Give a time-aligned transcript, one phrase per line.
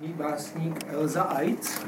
[0.00, 1.80] jiný básník Elza Aitz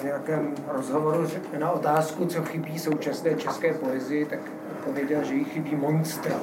[0.00, 1.26] v nějakém rozhovoru
[1.58, 4.38] na otázku, co chybí současné české poezii, tak
[4.72, 6.34] odpověděl, že jí chybí monstra.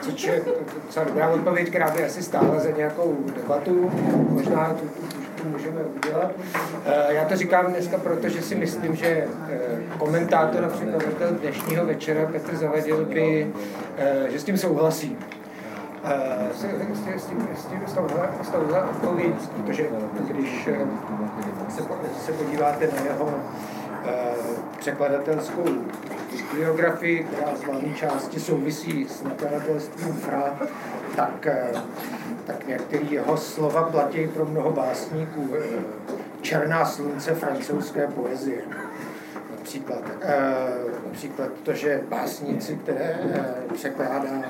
[0.00, 0.42] Což je
[0.86, 3.90] docela dobrá odpověď, která by asi stála za nějakou debatu.
[4.28, 4.88] Možná tu,
[5.42, 6.32] tu, můžeme udělat.
[7.08, 9.28] Já to říkám dneska, protože si myslím, že
[9.98, 13.52] komentátor a překladatel dnešního večera Petr Zavadil by,
[14.28, 15.16] že s tím souhlasí.
[16.04, 16.10] Uh,
[16.54, 17.90] s, s, tím, s, tím, s,
[18.42, 18.50] s
[19.56, 19.86] protože
[20.28, 20.68] když
[21.68, 21.82] se,
[22.24, 23.30] se podíváte na jeho uh,
[24.78, 25.64] překladatelskou
[26.32, 30.58] bibliografii, která z hlavní části souvisí s nakladatelstvím Fra,
[31.16, 31.80] tak, uh,
[32.46, 35.48] tak některé jeho slova platí pro mnoho básníků.
[36.40, 38.62] Černá slunce francouzské poezie.
[39.50, 40.02] Například,
[41.06, 43.18] například to, že básníci, které
[43.74, 44.42] překládá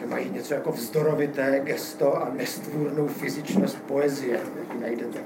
[0.00, 5.18] že mají něco jako vzdorovité gesto a nestvůrnou fyzičnost poezie, jaký najdete.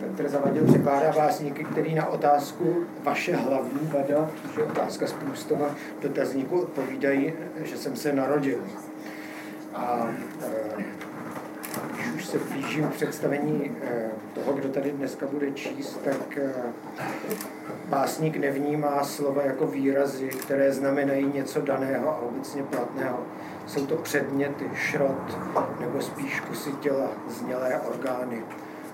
[0.00, 6.60] Petr Zavadil překládá básníky, který na otázku vaše hlavní vada, že otázka z Průstova dotazníku
[6.60, 8.58] odpovídají, že jsem se narodil.
[9.74, 10.08] A
[11.94, 13.76] když už se blížím představení
[14.34, 16.38] toho, kdo tady dneska bude číst, tak
[17.88, 23.18] básník nevnímá slova jako výrazy, které znamenají něco daného a obecně platného.
[23.66, 25.38] Jsou to předměty, šrot,
[25.80, 28.42] nebo spíš kusy těla, znělé orgány.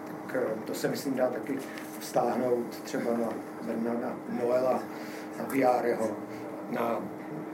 [0.07, 1.59] Tak to se myslím dá taky
[2.01, 3.29] vztáhnout třeba na
[3.63, 4.13] Bernarda
[4.43, 4.83] Noela,
[5.39, 6.09] na Viareho,
[6.71, 7.01] na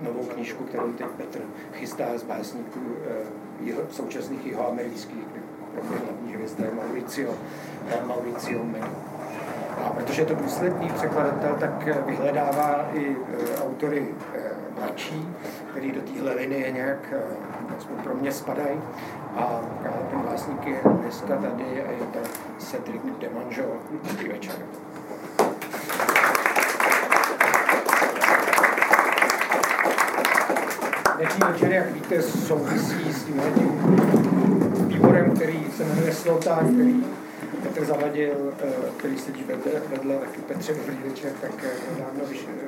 [0.03, 1.41] novou knížku, kterou teď Petr
[1.73, 2.81] chystá z básníků
[3.61, 7.35] jeho, současných jihoamerických, kde hlavní hvězda je Mauricio,
[8.07, 9.08] Mauricio Meno.
[9.85, 14.39] A protože je to důsledný překladatel, tak vyhledává i e, autory e,
[14.81, 15.29] mladší,
[15.71, 17.15] který do téhle linie nějak
[18.03, 18.81] pro mě spadají.
[19.37, 19.61] A
[20.11, 22.19] ten básník je dneska tady a je to
[22.59, 23.67] Cedric Demanjo.
[24.11, 24.55] Dobrý večer.
[31.17, 33.43] Dnešní večer, jak víte, souvisí s tím
[34.87, 37.05] výborem, který se jmenuje Slotán, který
[37.79, 38.67] Petr Zavadil, eh,
[38.97, 42.21] který sedí vedle, vedle taky Petře dobrý večer, tak eh, dávno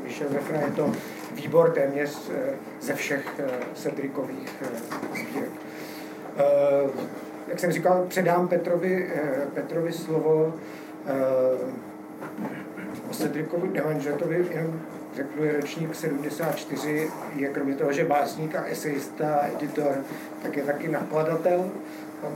[0.04, 0.60] vyšel ve FRA.
[0.60, 0.92] Je to
[1.32, 3.40] výbor téměř eh, ze všech
[3.74, 4.62] Cedrikových
[5.12, 5.50] sbírek.
[7.48, 9.10] Jak jsem říkal, předám Petrovi,
[9.54, 10.54] Petrovi slovo
[13.10, 14.80] o Cedrikovi Demanžetovi, jenom
[15.16, 19.94] řeknu, je ročník 74, je kromě toho, že básník a esejista, editor,
[20.42, 21.70] tak je taky nakladatel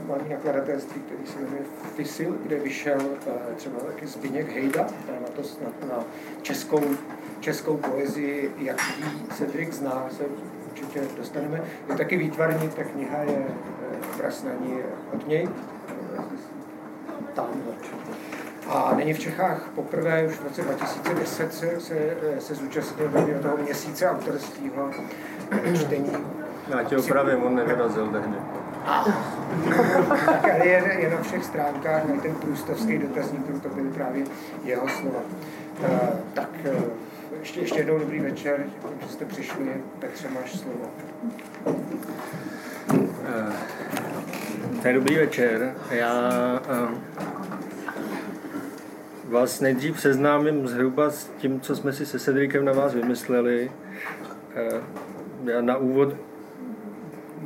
[0.07, 1.61] malý nakladatelství, který se jmenuje
[1.95, 4.87] Fisil, kde vyšel uh, třeba taky Zbigněk Hejda
[5.21, 6.03] na, to, na, na
[6.41, 6.81] českou,
[7.39, 10.23] českou poezii, jak jí Cedric zná, se
[10.69, 11.63] určitě dostaneme.
[11.89, 13.45] Je taky výtvarní, ta kniha je
[14.15, 14.79] obraz na ní
[15.13, 15.49] od něj,
[17.33, 17.47] tam
[18.67, 21.95] a není v Čechách poprvé, už v roce 2010 se, se,
[22.39, 23.09] se zúčastnil
[23.41, 24.91] toho měsíce autorského
[25.75, 26.11] čtení.
[26.67, 28.35] Já tě opravím, on nevyrazil tehdy.
[30.53, 34.23] Ale je, na všech stránkách, na ten průstovský dotazník, to byly právě
[34.63, 35.19] jeho slova.
[35.79, 35.89] Uh,
[36.33, 36.83] tak uh,
[37.39, 39.65] ještě, ještě jednou dobrý večer, děkuji, že jste přišli.
[39.99, 40.91] Petře, máš slovo.
[42.91, 43.53] Uh,
[44.81, 45.73] to je dobrý večer.
[45.91, 46.31] Já
[49.29, 53.71] vás nejdřív seznámím zhruba s tím, co jsme si se Cedrikem na vás vymysleli.
[55.45, 56.15] Já na úvod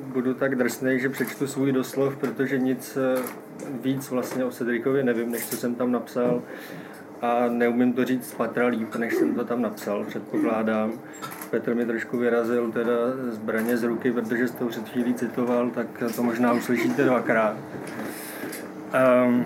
[0.10, 3.22] budu tak drsný, že přečtu svůj doslov, protože nic eh,
[3.82, 6.42] víc vlastně o Cedrikovi nevím, než co jsem tam napsal
[7.22, 10.92] a neumím to říct patra líp, než jsem to tam napsal, předpokládám.
[11.50, 12.94] Petr mi trošku vyrazil teda
[13.30, 17.58] zbraně z ruky, protože jste to před chvílí citoval, tak to možná uslyšíte dvakrát.
[19.26, 19.46] Um,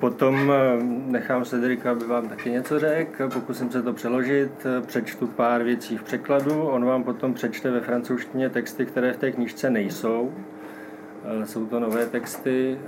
[0.00, 5.26] Potom eh, nechám Cedrika, aby vám taky něco řekl, pokusím se to přeložit, eh, přečtu
[5.26, 9.70] pár věcí v překladu, on vám potom přečte ve francouzštině texty, které v té knížce
[9.70, 10.34] nejsou.
[11.24, 12.78] Eh, jsou to nové texty,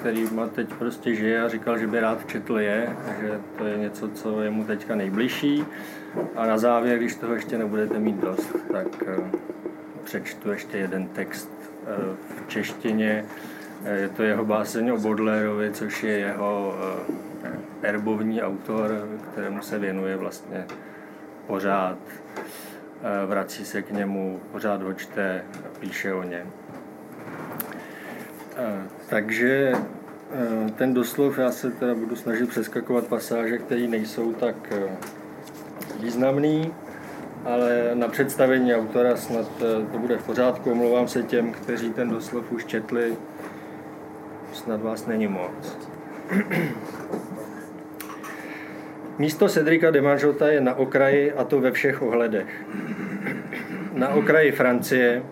[0.00, 4.08] kterýma teď prostě žije a říkal, že by rád četl je, že to je něco,
[4.08, 5.64] co je mu teďka nejbližší.
[6.36, 9.04] A na závěr, když toho ještě nebudete mít dost, tak
[10.04, 11.50] přečtu ještě jeden text
[12.36, 13.24] v češtině,
[13.84, 16.74] je to jeho báseň o Baudelaire, což je jeho
[17.44, 17.50] eh,
[17.82, 20.66] erbovní autor, kterému se věnuje vlastně
[21.46, 21.98] pořád.
[23.02, 25.44] Eh, vrací se k němu, pořád ho čte,
[25.80, 26.46] píše o něm.
[28.56, 29.72] Eh, takže
[30.74, 34.72] ten doslov, já se teda budu snažit přeskakovat pasáže, které nejsou tak
[36.00, 36.74] významný,
[37.44, 39.46] ale na představení autora snad
[39.92, 40.70] to bude v pořádku.
[40.70, 43.16] Omlouvám se těm, kteří ten doslov už četli,
[44.52, 45.78] snad vás není moc.
[49.18, 52.64] Místo Cedrika de Manžota je na okraji a to ve všech ohledech.
[53.94, 55.22] Na okraji Francie,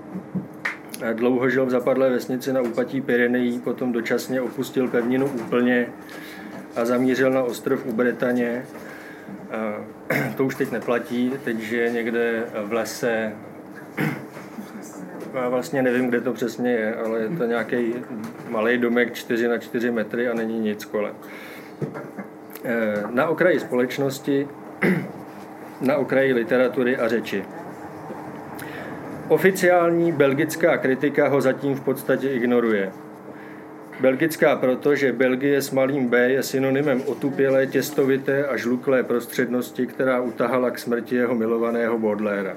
[1.13, 5.87] dlouho žil v zapadlé vesnici na úpatí Pyrenejí, potom dočasně opustil pevninu úplně
[6.77, 8.65] a zamířil na ostrov u Bretaně.
[10.37, 13.33] To už teď neplatí, teď žije někde v lese.
[15.35, 17.95] Já vlastně nevím, kde to přesně je, ale je to nějaký
[18.49, 21.15] malý domek 4 na 4 metry a není nic kolem.
[22.65, 24.49] Eh, na okraji společnosti,
[25.81, 27.45] na okraji literatury a řeči.
[29.29, 32.93] Oficiální belgická kritika ho zatím v podstatě ignoruje.
[34.01, 40.21] Belgická proto, že Belgie s malým B je synonymem otupělé, těstovité a žluklé prostřednosti, která
[40.21, 42.57] utahala k smrti jeho milovaného Baudelaire.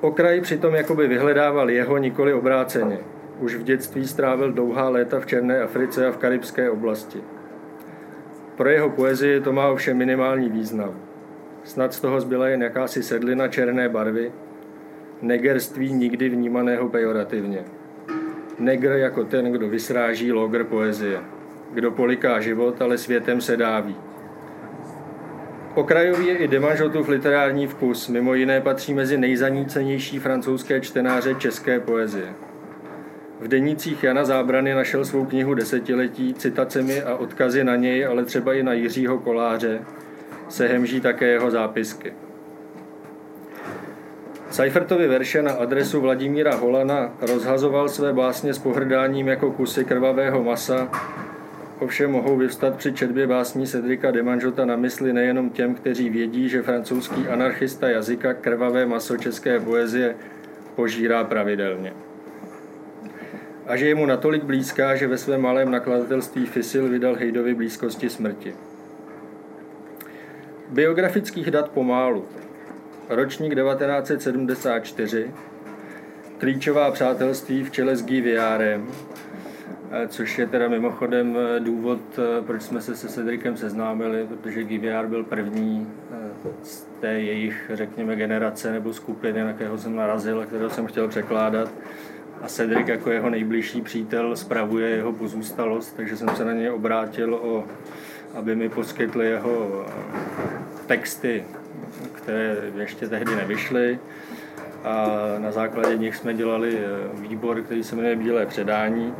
[0.00, 2.98] Okraj přitom jakoby vyhledával jeho nikoli obráceně.
[3.40, 7.20] Už v dětství strávil dlouhá léta v Černé Africe a v karibské oblasti.
[8.56, 10.94] Pro jeho poezii to má ovšem minimální význam.
[11.64, 14.32] Snad z toho zbyla jen jakási sedlina černé barvy,
[15.22, 17.64] negerství nikdy vnímaného pejorativně.
[18.58, 21.20] Negr jako ten, kdo vysráží logr poezie,
[21.72, 23.96] kdo poliká život, ale světem se dáví.
[25.74, 32.26] Okrajový je i Demanžotův literární vkus, mimo jiné patří mezi nejzanícenější francouzské čtenáře české poezie.
[33.40, 38.54] V denících Jana Zábrany našel svou knihu Desetiletí citacemi a odkazy na něj, ale třeba
[38.54, 39.80] i na Jiřího Koláře,
[40.48, 42.12] se hemží také jeho zápisky.
[44.50, 50.88] Seifertovi verše na adresu Vladimíra Holana rozhazoval své básně s pohrdáním jako kusy krvavého masa,
[51.80, 56.62] ovšem mohou vyvstat při četbě básní Cedrika Demanžota na mysli nejenom těm, kteří vědí, že
[56.62, 60.14] francouzský anarchista jazyka krvavé maso české poezie
[60.74, 61.92] požírá pravidelně
[63.70, 68.10] a že je mu natolik blízká, že ve svém malém nakladatelství Fisil vydal Hejdovi blízkosti
[68.10, 68.54] smrti.
[70.68, 72.24] Biografických dat pomálu.
[73.08, 75.30] Ročník 1974,
[76.38, 78.86] klíčová přátelství v čele s Guy Viárem,
[80.08, 82.00] což je teda mimochodem důvod,
[82.46, 85.86] proč jsme se se Cedricem seznámili, protože Viár byl první
[86.62, 91.08] z té jejich, řekněme, generace nebo skupiny, na kterého jsem narazil a kterého jsem chtěl
[91.08, 91.70] překládat
[92.42, 97.34] a Cedric jako jeho nejbližší přítel spravuje jeho pozůstalost, takže jsem se na něj obrátil,
[97.34, 97.64] o,
[98.34, 99.92] aby mi poskytli jeho eh,
[100.86, 101.44] texty,
[102.12, 103.98] které ještě tehdy nevyšly
[104.84, 105.06] a
[105.38, 109.14] na základě nich jsme dělali eh, výbor, který se jmenuje Bílé předání.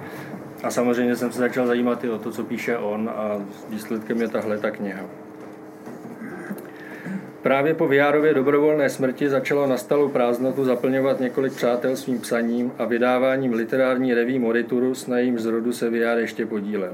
[0.63, 4.29] A samozřejmě jsem se začal zajímat i o to, co píše on a výsledkem je
[4.29, 5.03] tahle ta kniha.
[7.43, 13.53] Právě po Viárově dobrovolné smrti začalo nastalou prázdnotu zaplňovat několik přátel svým psaním a vydáváním
[13.53, 16.93] literární reví Moriturus, na jejím zrodu se Viár ještě podílel.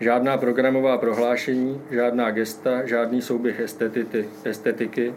[0.00, 5.14] Žádná programová prohlášení, žádná gesta, žádný souběh estetity, estetiky,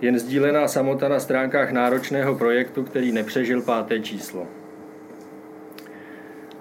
[0.00, 4.46] jen sdílená samota na stránkách náročného projektu, který nepřežil páté číslo.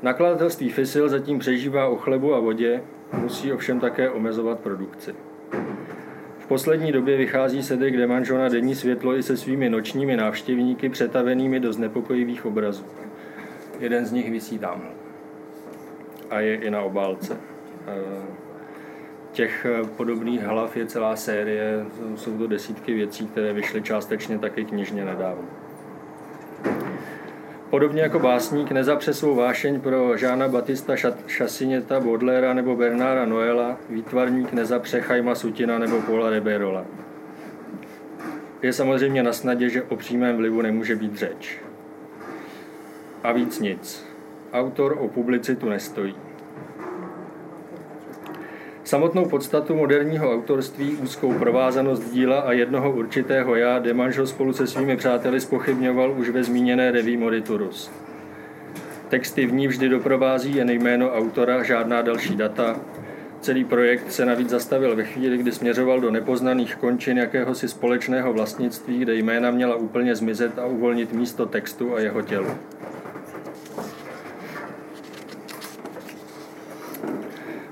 [0.02, 5.16] Nakladatelství Fisil zatím přežívá o chlebu a vodě, musí ovšem také omezovat produkci
[6.50, 11.74] poslední době vychází Cedric Demanjo na denní světlo i se svými nočními návštěvníky přetavenými do
[11.74, 12.86] znepokojivých obrazů.
[13.80, 14.82] Jeden z nich visí tam
[16.30, 17.38] a je i na obálce.
[17.88, 18.22] Eh,
[19.32, 21.86] těch eh, podobných hlav je celá série,
[22.16, 25.48] jsou to desítky věcí, které vyšly částečně taky knižně nedávno.
[27.70, 30.94] Podobně jako básník nezapře svou vášeň pro Žána Batista
[31.28, 36.86] Chassigneta, Baudelaire nebo Bernarda Noela, výtvarník nezapře Chaima Sutina nebo Paula Reberola.
[38.62, 41.58] Je samozřejmě na snadě, že o přímém vlivu nemůže být řeč.
[43.24, 44.06] A víc nic.
[44.54, 46.16] Autor o publicitu nestojí.
[48.90, 54.98] Samotnou podstatu moderního autorství, úzkou provázanost díla a jednoho určitého já Demanžo spolu se svými
[54.98, 57.92] přáteli spochybňoval už ve zmíněné reví Moriturus.
[59.10, 62.80] Texty v ní vždy doprovází jen jméno autora, žádná další data.
[63.42, 69.00] Celý projekt se navíc zastavil ve chvíli, kdy směřoval do nepoznaných končin jakéhosi společného vlastnictví,
[69.00, 72.50] kde jména měla úplně zmizet a uvolnit místo textu a jeho tělu.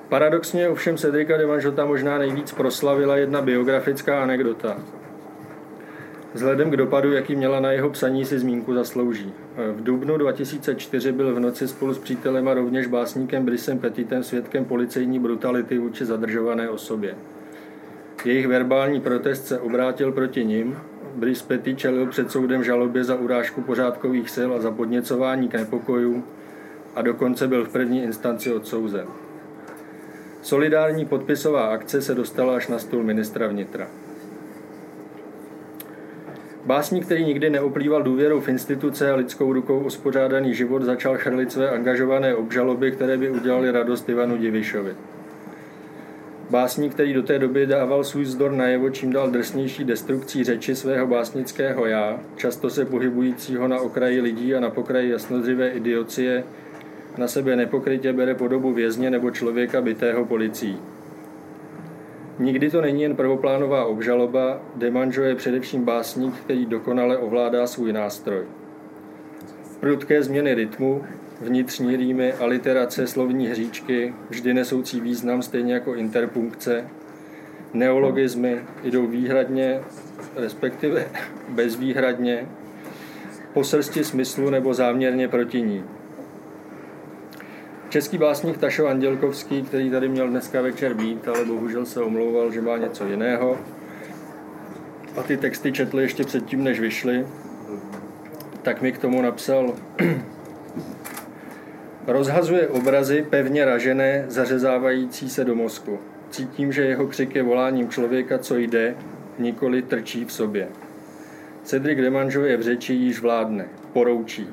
[0.10, 4.78] Paradoxně ovšem Cedrika de Manžota možná nejvíc proslavila jedna biografická anekdota.
[6.34, 9.34] Vzhledem k dopadu, jaký měla na jeho psaní, si zmínku zaslouží.
[9.72, 14.66] V dubnu 2004 byl v noci spolu s přítelem a rovněž básníkem Brisem Petitem svědkem
[14.66, 17.16] policejní brutality vůči zadržované osobě.
[18.26, 20.78] Jejich verbální protest se obrátil proti nim.
[21.16, 26.24] Brice Petit čelil před soudem žalobě za urážku pořádkových sil a za podněcování k nepokojům
[26.96, 29.08] a dokonce byl v první instanci odsouzen.
[30.48, 33.88] Solidární podpisová akce se dostala až na stůl ministra vnitra.
[36.66, 41.70] Básník, který nikdy neuplýval důvěrou v instituce a lidskou rukou uspořádaný život, začal chrlit své
[41.70, 44.96] angažované obžaloby, které by udělali radost Ivanu Divišovi.
[46.50, 51.08] Básník, který do té doby dával svůj vzdor najevo čím dál drsnější destrukcí řeči svého
[51.08, 56.44] básnického já, často se pohybujícího na okraji lidí a na pokraji jasnozřivé idiocie,
[57.18, 60.80] na sebe nepokrytě bere podobu vězně nebo člověka bytého policií.
[62.40, 68.46] Nikdy to není jen prvoplánová obžaloba, Demanjo je především básník, který dokonale ovládá svůj nástroj.
[69.80, 71.04] Prudké změny rytmu,
[71.42, 76.88] vnitřní rýmy, aliterace, slovní hříčky, vždy nesoucí význam stejně jako interpunkce,
[77.74, 79.82] neologismy jdou výhradně,
[80.36, 81.08] respektive
[81.50, 82.48] bezvýhradně,
[83.54, 85.84] po srsti smyslu nebo záměrně proti ní.
[87.90, 92.62] Český básník Tašo Andělkovský, který tady měl dneska večer být, ale bohužel se omlouval, že
[92.62, 93.58] má něco jiného.
[95.18, 97.28] A ty texty četl ještě předtím, než vyšly.
[98.62, 99.74] Tak mi k tomu napsal
[102.08, 106.00] Rozhazuje obrazy pevně ražené, zařezávající se do mozku.
[106.30, 108.96] Cítím, že jeho křik je voláním člověka, co jde,
[109.40, 110.68] nikoli trčí v sobě.
[111.64, 114.48] Cedric Demanžo je v řeči již vládne, poroučí.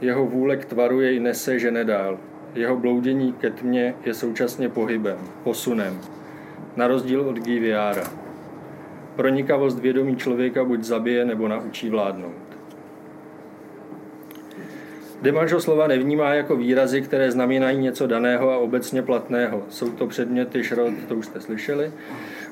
[0.00, 2.18] Jeho vůle k tvaru jej nese, že nedál.
[2.54, 6.00] Jeho bloudění ke tmě je současně pohybem, posunem,
[6.76, 8.04] na rozdíl od Giviára.
[9.16, 12.44] Pronikavost vědomí člověka buď zabije nebo naučí vládnout.
[15.22, 19.62] Demanžo slova nevnímá jako výrazy, které znamenají něco daného a obecně platného.
[19.68, 21.92] Jsou to předměty šrot, to už jste slyšeli.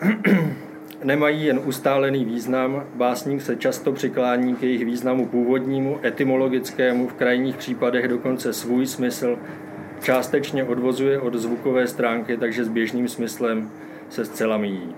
[1.04, 7.56] Nemají jen ustálený význam, básník se často přiklání k jejich významu původnímu, etymologickému, v krajních
[7.56, 9.38] případech dokonce svůj smysl
[10.02, 13.70] částečně odvozuje od zvukové stránky, takže s běžným smyslem
[14.10, 14.94] se zcela míjí.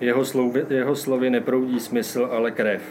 [0.00, 2.82] Jeho slovy, jeho slovy neproudí smysl, ale krev.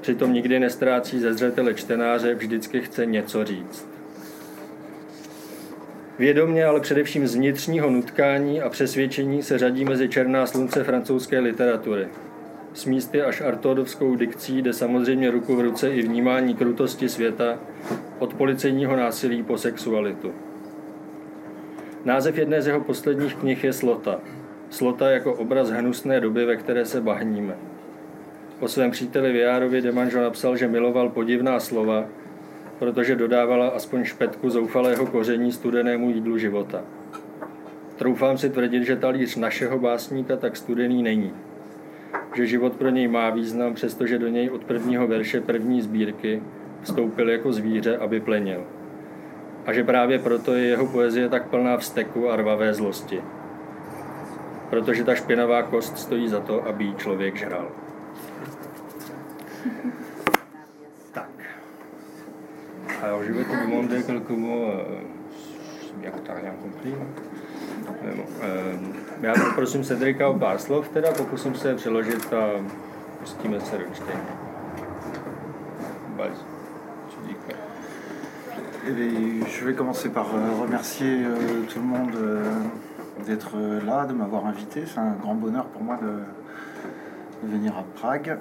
[0.00, 3.88] Přitom nikdy nestrácí ze zřetele čtenáře, vždycky chce něco říct.
[6.18, 12.08] Vědomně, ale především z vnitřního nutkání a přesvědčení se řadí mezi černá slunce francouzské literatury.
[12.74, 17.58] S místy až artodovskou dikcí jde samozřejmě ruku v ruce i vnímání krutosti světa,
[18.18, 20.32] od policejního násilí po sexualitu.
[22.04, 24.20] Název jedné z jeho posledních knih je Slota.
[24.70, 27.54] Slota jako obraz hnusné doby, ve které se bahníme.
[28.60, 32.04] O svém příteli Viárovi Demanžo napsal, že miloval podivná slova,
[32.78, 36.82] protože dodávala aspoň špetku zoufalého koření studenému jídlu života.
[37.96, 41.32] Troufám si tvrdit, že talíř našeho básníka tak studený není.
[42.34, 46.42] Že život pro něj má význam, přestože do něj od prvního verše první sbírky
[46.82, 48.64] vstoupil jako zvíře, aby plenil.
[49.66, 53.22] A že právě proto je jeho poezie tak plná vzteku a rvavé zlosti.
[54.70, 57.68] Protože ta špinavá kost stojí za to, aby ji člověk žral.
[61.12, 61.30] Tak.
[63.02, 65.02] Alors, je vais te demander quelques mots, euh,
[66.00, 67.31] bien que
[68.44, 68.74] euh,
[79.48, 82.10] je vais commencer par euh, remercier euh, tout le monde
[83.26, 83.52] d'être
[83.86, 84.84] là, de m'avoir invité.
[84.86, 88.38] C'est un grand bonheur pour moi de, venir à Prague.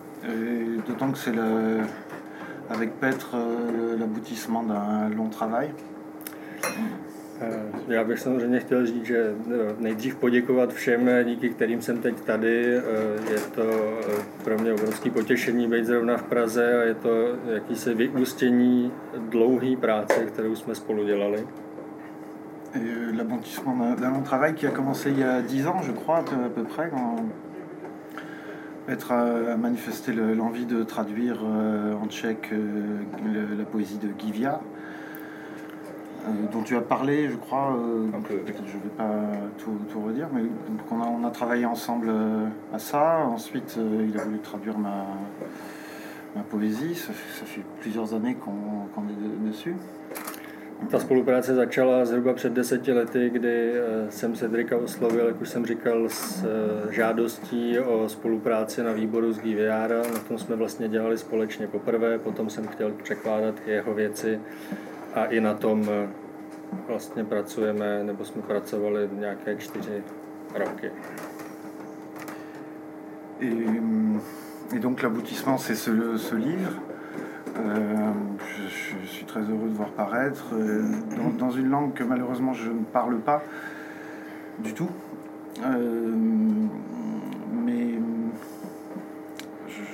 [0.88, 1.31] D'autant que c'est
[2.71, 5.71] avec Petre euh, l'aboutissement d'un long travail.
[7.41, 12.21] Eh, já bych samozřejmě chtěl říct, že eh, nejdřív poděkovat všem, díky kterým jsem teď
[12.21, 12.77] tady.
[12.77, 12.81] Eh,
[13.31, 13.63] je to
[14.43, 17.10] pro mě obrovské potěšení být zrovna v Praze a je to
[17.53, 18.91] jakýsi vyústění
[19.29, 21.48] dlouhé práce, kterou jsme spolu dělali.
[23.17, 26.50] L'aboutissement d'un long travail qui a commencé il y a 10 ans, je crois, à
[26.50, 27.17] peu près, quand
[28.88, 34.80] être à manifester l'envie de traduire euh, en tchèque euh, la poésie de Givia, euh,
[36.51, 37.77] dont tu as parlé, je crois.
[38.11, 39.09] je ne vais pas
[39.57, 40.43] tout, redire, mais
[40.91, 42.11] on, a, travaillé ensemble
[42.73, 43.25] à ça.
[43.25, 45.05] Ensuite, il a voulu traduire ma,
[46.35, 46.95] ma poésie.
[46.95, 49.75] Ça fait, plusieurs années qu'on est dessus.
[50.89, 55.65] Ta spolupráce začala zhruba před deseti lety, kdy eh, jsem Cedrika oslovil, jak už jsem
[55.65, 60.13] říkal, s eh, žádostí o spolupráci na výboru z GVR.
[60.13, 64.39] Na tom jsme vlastně dělali společně poprvé, potom jsem chtěl překládat jeho věci
[65.15, 70.03] a i na tom eh, pracujeme, nebo jsme pracovali nějaké čtyři
[70.56, 70.91] roky.
[73.41, 73.53] Et,
[74.75, 76.74] et donc l'aboutissement, c'est ce, livre.
[77.58, 78.12] Euh,
[79.03, 80.84] je, suis très heureux de voir paraître euh,
[81.18, 83.41] dans, dans, une langue que malheureusement je ne parle pas
[84.60, 84.89] du tout.
[85.65, 86.15] Euh,
[87.65, 87.96] mais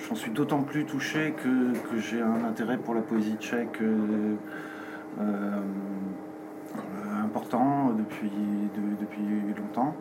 [0.07, 3.79] j'en suis d'autant plus touché que, que j'ai un intérêt pour la poésie tchèque
[7.23, 8.31] important depuis,
[8.75, 9.95] de, depuis longtemps.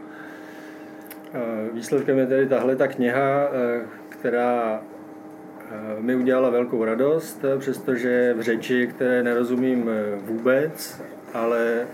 [1.73, 3.49] Výsledkem je tedy tahle ta kniha,
[4.09, 4.81] která
[6.01, 9.91] mi udělala velkou radost, přestože v řeči, které nerozumím
[10.25, 11.03] vůbec,
[11.35, 11.87] ale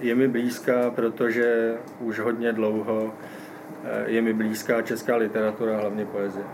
[0.00, 3.14] je mi blízká, protože už hodně dlouho
[4.06, 6.44] je mi blízká česká literatura, hlavně poezie.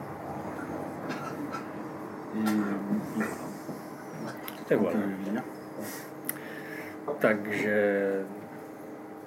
[7.18, 8.12] Takže,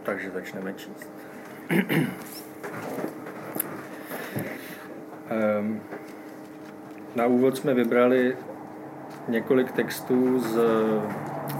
[0.03, 1.10] takže začneme číst.
[5.60, 5.81] um,
[7.15, 8.38] na úvod jsme vybrali
[9.27, 10.60] několik textů z,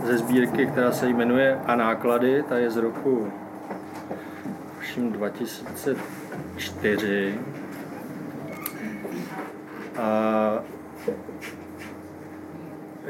[0.03, 3.31] ze sbírky, která se jmenuje A náklady, ta je z roku
[5.09, 7.39] 2004.
[9.97, 10.63] A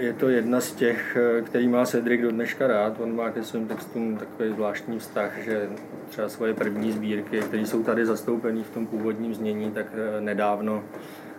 [0.01, 2.99] je to jedna z těch, který má Cedric do dneška rád.
[2.99, 5.69] On má ke svým textům takový zvláštní vztah, že
[6.09, 9.85] třeba svoje první sbírky, které jsou tady zastoupené v tom původním znění, tak
[10.19, 10.83] nedávno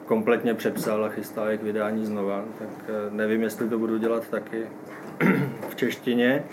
[0.07, 4.29] kompletně přepsal a chystá je k vydání znova, tak eh, nevím, jestli to budu dělat
[4.29, 4.67] taky
[5.69, 6.45] v češtině.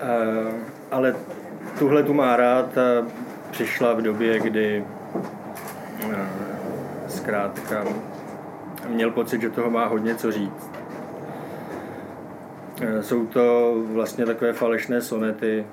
[0.00, 0.52] Eh,
[0.90, 1.16] ale
[1.78, 3.06] tuhle tu má rád a
[3.50, 4.84] přišla v době, kdy
[6.12, 6.26] eh,
[7.08, 7.84] zkrátka
[8.88, 10.70] měl pocit, že toho má hodně co říct.
[13.00, 15.64] Jsou to vlastně takové falešné sonety,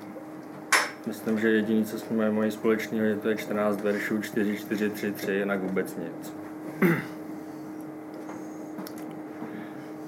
[1.08, 5.12] Myslím, že jediný, co jsme mají společného, je to je 14 veršů, 4, 4, 3,
[5.12, 6.32] 3, jinak vůbec nic.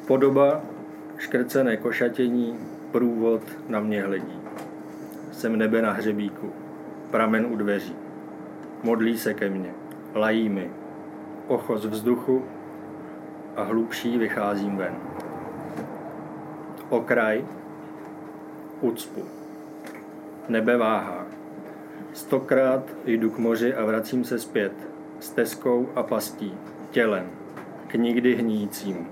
[0.06, 0.62] Podoba,
[1.18, 2.58] škrcené košatění,
[2.92, 4.40] průvod na mě hledí.
[5.32, 6.52] Jsem nebe na hřebíku,
[7.10, 7.96] pramen u dveří.
[8.82, 9.74] Modlí se ke mně,
[10.14, 10.70] lají mi.
[11.48, 12.44] Ochos vzduchu
[13.56, 14.94] a hlubší vycházím ven.
[16.88, 17.44] Okraj,
[18.80, 19.40] ucpu
[20.50, 21.26] nebe váhá.
[22.12, 24.72] Stokrát jdu k moři a vracím se zpět,
[25.20, 26.54] stezkou a pastí,
[26.90, 27.26] tělem,
[27.86, 29.08] k nikdy hníjícím.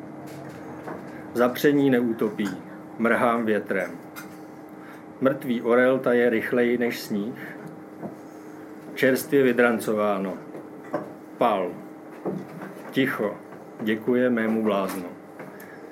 [1.35, 2.49] Zapření neutopí,
[2.99, 3.91] mrhám větrem.
[5.21, 7.59] Mrtvý orel taje rychleji než sníh.
[8.95, 10.35] Čerstvě vydrancováno.
[11.39, 11.71] Pal.
[12.91, 13.48] Ticho.
[13.81, 15.05] Děkuje mému bláznu,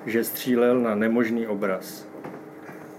[0.05, 2.07] že střílel na nemožný obraz.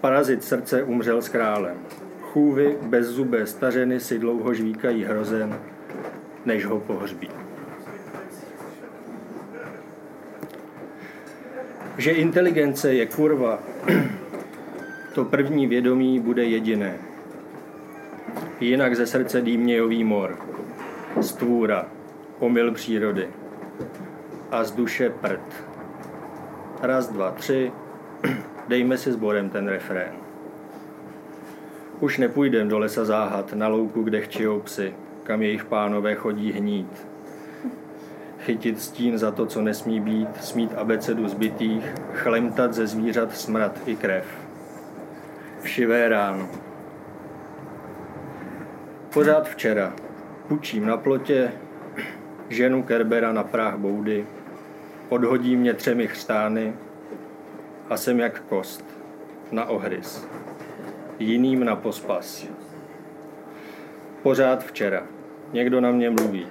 [0.00, 1.76] Parazit srdce umřel s králem.
[2.20, 5.60] Chůvy bezzubé stařeny si dlouho žvíkají hrozen,
[6.44, 7.28] než ho pohřbí.
[11.98, 13.58] Že inteligence je kurva,
[15.14, 16.96] to první vědomí bude jediné.
[18.60, 20.38] Jinak ze srdce dýmějový mor,
[21.20, 21.86] stvůra,
[22.38, 23.28] omyl přírody
[24.50, 25.64] a z duše prd.
[26.82, 27.72] Raz, dva, tři,
[28.68, 30.12] dejme si sborem ten refrén.
[32.00, 37.06] Už nepůjdem do lesa záhat, na louku, kde chčijou psy, kam jejich pánové chodí hnít.
[38.38, 43.96] Chytit stín za to, co nesmí být, smít abecedu zbytých, chlemtat ze zvířat smrad i
[43.96, 44.26] krev.
[45.60, 46.48] Všivé ráno.
[49.12, 49.92] Pořád včera.
[50.48, 51.52] Pučím na plotě,
[52.48, 54.26] ženu Kerbera na práh boudy,
[55.08, 56.74] odhodí mě třemi chřtány
[57.90, 58.84] a jsem jak kost
[59.52, 60.28] na ohrys
[61.18, 62.46] jiným na pospas.
[64.22, 65.06] Pořád včera.
[65.52, 66.46] Někdo na mě mluví.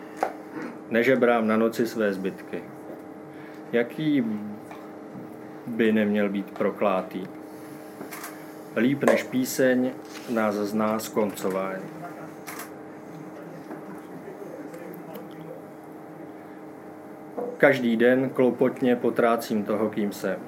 [0.89, 2.63] Nežebrám na noci své zbytky.
[3.72, 4.24] Jaký
[5.67, 7.28] by neměl být proklátý?
[8.76, 9.91] Líp než píseň
[10.30, 11.97] nás zná skoncování.
[17.58, 20.39] Každý den klopotně potrácím toho, kým jsem.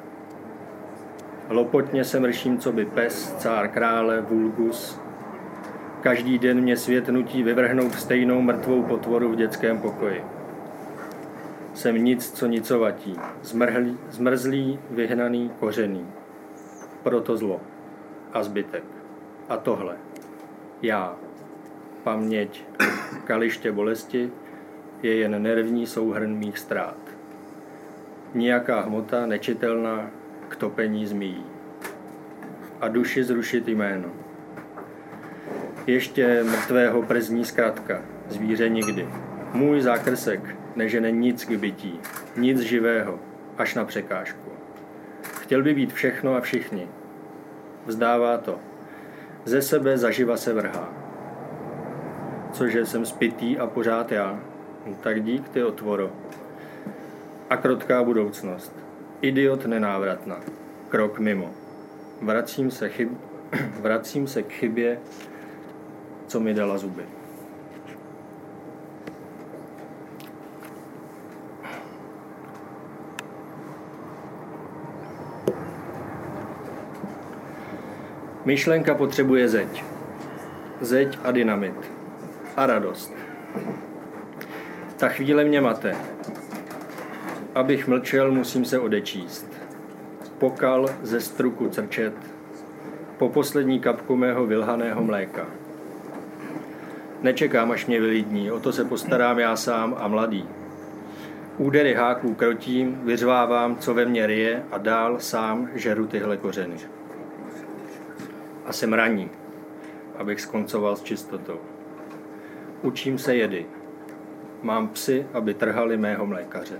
[1.50, 5.00] Lopotně se mrším, co by pes, cár krále, vulgus.
[6.02, 10.24] Každý den mě svět nutí vyvrhnout stejnou mrtvou potvoru v dětském pokoji.
[11.74, 16.08] Jsem nic, co nicovatí, zmrhlý, zmrzlý, vyhnaný, kořený.
[17.04, 17.62] Proto zlo
[18.34, 18.84] a zbytek.
[19.50, 19.96] A tohle.
[20.82, 21.16] Já.
[22.04, 22.64] Paměť,
[23.26, 24.32] kaliště bolesti
[25.04, 26.98] je jen nervní souhrn mých ztrát.
[28.34, 30.12] Nijaká hmota nečitelná,
[30.48, 31.44] k topení zmíjí
[32.82, 34.10] a duši zrušit jméno.
[35.88, 39.08] Ještě mrtvého przní zkratka, zvíře nikdy.
[39.54, 42.00] Můj zákrsek nežene nic k bytí,
[42.38, 43.20] nic živého,
[43.58, 44.50] až na překážku.
[45.42, 46.88] Chtěl by být všechno a všichni.
[47.86, 48.60] Vzdává to.
[49.46, 50.94] Ze sebe zaživa se vrhá.
[52.52, 54.40] Cože jsem spitý a pořád já.
[54.96, 56.12] Tak dík, ty otvoro.
[57.50, 58.72] A krotká budoucnost.
[59.22, 60.40] Idiot nenávratná.
[60.90, 61.52] Krok mimo.
[62.22, 63.10] Vracím se, chyb...
[63.82, 65.00] Vracím se k chybě,
[66.28, 67.04] co mi dala zuby.
[78.46, 79.84] Myšlenka potřebuje zeď.
[80.82, 81.92] Zeď a dynamit.
[82.56, 83.14] A radost.
[85.00, 85.96] Ta chvíle mě mate.
[87.56, 89.48] Abych mlčel, musím se odečíst.
[90.38, 92.14] Pokal ze struku crčet.
[93.18, 95.48] Po poslední kapku mého vylhaného mléka.
[97.22, 100.48] Nečekám, až mě vylidní, o to se postarám já sám a mladý.
[101.58, 106.78] Údery háků krotím, vyřvávám, co ve mně ryje a dál sám žeru tyhle kořeny
[108.66, 109.30] a jsem raní,
[110.18, 111.60] abych skoncoval s čistotou.
[112.82, 113.66] Učím se jedy.
[114.62, 116.80] Mám psy, aby trhali mého mlékaře.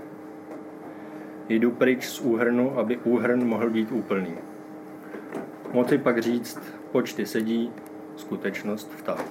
[1.48, 4.34] Jdu pryč z úhrnu, aby úhrn mohl být úplný.
[5.72, 6.60] Moci pak říct,
[6.92, 7.72] počty sedí,
[8.16, 9.24] skutečnost vtahu.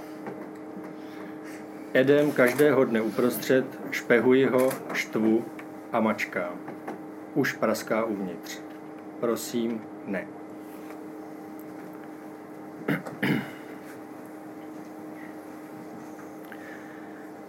[1.93, 5.45] Edem každého dne uprostřed, špehuji ho, štvu
[5.91, 6.53] a mačkám.
[7.33, 8.59] Už praská uvnitř.
[9.19, 10.27] Prosím, ne.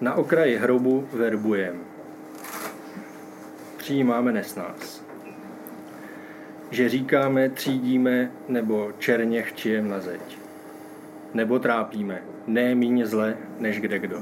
[0.01, 1.81] Na okraji hrobu verbujem.
[3.77, 5.05] Přijímáme nesnás.
[6.71, 10.39] Že říkáme, třídíme nebo černě chčijem na zeď.
[11.35, 14.19] Nebo trápíme, ne míně zle, než kde kdo.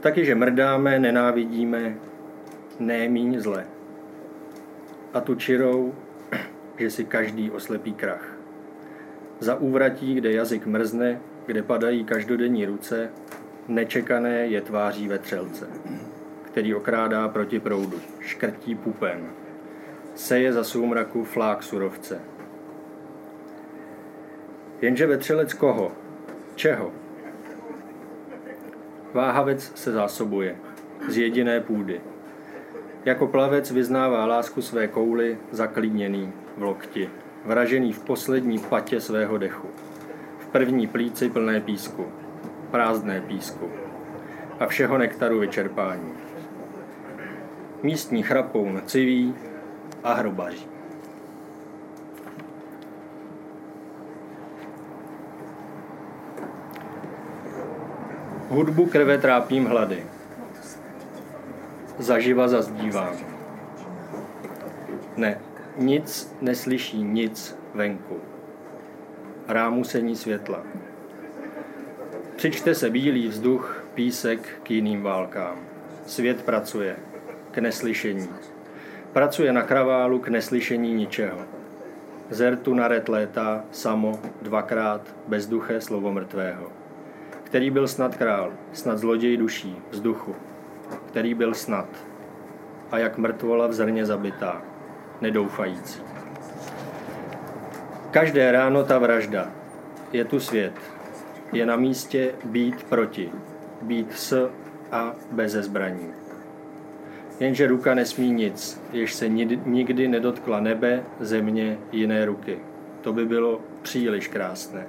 [0.00, 1.94] Taky, že mrdáme, nenávidíme,
[2.80, 3.64] ne míň zle.
[5.14, 5.94] A tu čirou,
[6.78, 8.36] že si každý oslepí krach.
[9.40, 13.10] Za úvratí, kde jazyk mrzne, kde padají každodenní ruce,
[13.68, 15.68] nečekané je tváří vetřelce,
[16.42, 19.30] který okrádá proti proudu, škrtí pupem,
[20.14, 22.20] seje za soumraku flák surovce.
[24.80, 25.92] Jenže vetřelec koho?
[26.54, 26.92] Čeho?
[29.12, 30.56] Váhavec se zásobuje
[31.08, 32.00] z jediné půdy.
[33.04, 37.10] Jako plavec vyznává lásku své kouly zaklíněný v lokti
[37.44, 39.68] vražený v poslední patě svého dechu.
[40.38, 42.06] V první plíci plné písku,
[42.74, 43.70] prázdné písku
[44.60, 46.12] a všeho nektaru vyčerpání.
[47.82, 49.34] Místní chrapou civí
[50.04, 50.66] a hrobaří.
[58.48, 60.06] Hudbu krve trápím hlady.
[61.98, 63.16] Zaživa zazdívám.
[65.16, 65.40] Ne,
[65.76, 68.20] nic neslyší nic venku.
[69.48, 70.62] Rámusení světla.
[72.44, 75.56] Přičte se bílý vzduch, písek k jiným válkám.
[76.06, 76.96] Svět pracuje
[77.50, 78.28] k neslyšení.
[79.12, 81.38] Pracuje na kraválu k neslyšení ničeho.
[82.30, 86.72] Zertu naret létá samo, dvakrát, bezduché slovo mrtvého.
[87.44, 90.34] Který byl snad král, snad zloděj duší, vzduchu.
[91.06, 91.88] Který byl snad.
[92.90, 94.62] A jak mrtvola v zrně zabitá
[95.20, 96.00] nedoufající.
[98.10, 99.50] Každé ráno ta vražda.
[100.12, 100.93] Je tu svět.
[101.54, 103.30] Je na místě být proti.
[103.82, 104.50] Být s
[104.92, 106.08] a bez zbraní.
[107.40, 109.28] Jenže ruka nesmí nic, jež se
[109.66, 112.58] nikdy nedotkla nebe, země, jiné ruky.
[113.00, 114.86] To by bylo příliš krásné.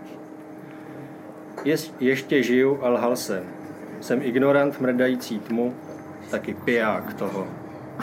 [1.65, 3.43] Je, ještě žiju a lhal jsem.
[4.01, 5.75] Jsem ignorant mrdající tmu,
[6.31, 7.47] taky piják toho.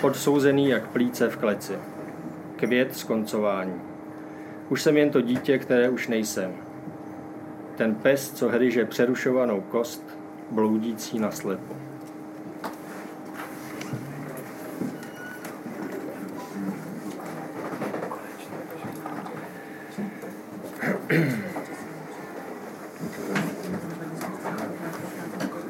[0.02, 1.74] Odsouzený jak plíce v kleci
[2.66, 3.80] květ skoncování.
[4.68, 6.52] Už jsem jen to dítě, které už nejsem.
[7.76, 10.18] Ten pes, co hryže přerušovanou kost,
[10.50, 11.76] bloudící na slepo.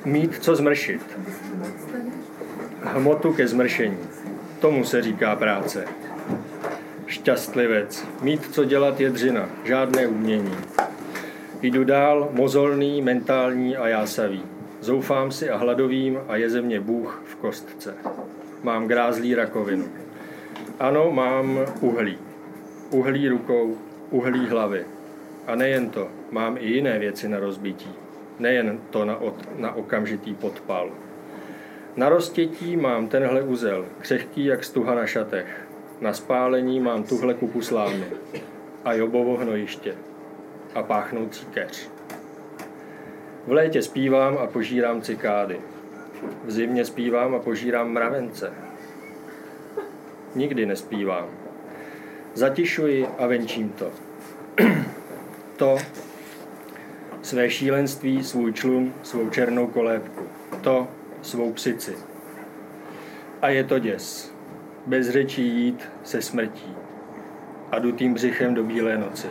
[0.04, 1.18] Mít co zmršit.
[2.82, 3.98] Hmotu ke zmršení.
[4.60, 5.84] Tomu se říká práce.
[7.06, 8.06] Šťastlivec.
[8.22, 10.56] Mít co dělat je dřina, žádné umění.
[11.62, 14.42] Jdu dál, mozolný, mentální a jásavý.
[14.80, 17.94] Zoufám si a hladovým a je ze mě Bůh v kostce.
[18.62, 19.84] Mám grázlý rakovinu.
[20.80, 22.18] Ano, mám uhlí.
[22.90, 23.76] Uhlí rukou,
[24.10, 24.84] uhlí hlavy.
[25.46, 27.90] A nejen to, mám i jiné věci na rozbití.
[28.38, 30.90] Nejen to na, od, na okamžitý podpal.
[31.96, 35.68] Na roztětí mám tenhle uzel, křehký jak stuha na šatech
[36.00, 38.04] Na spálení mám tuhle kupu slámy
[38.84, 39.94] a jobovo hnojiště
[40.74, 41.90] a páchnoucí keř.
[43.46, 45.60] V létě zpívám a požírám cikády.
[46.44, 48.52] V zimě zpívám a požírám mravence.
[50.34, 51.26] Nikdy nespívám.
[52.34, 53.90] Zatišuji a venčím to.
[55.56, 55.78] to,
[57.22, 60.26] své šílenství, svůj člun, svou černou kolébku.
[60.60, 60.88] To,
[61.22, 61.96] svou psici.
[63.42, 64.32] A je to děs.
[64.86, 66.76] Bez řečí jít se smrtí.
[67.70, 69.28] A dutým břichem do bílé noci.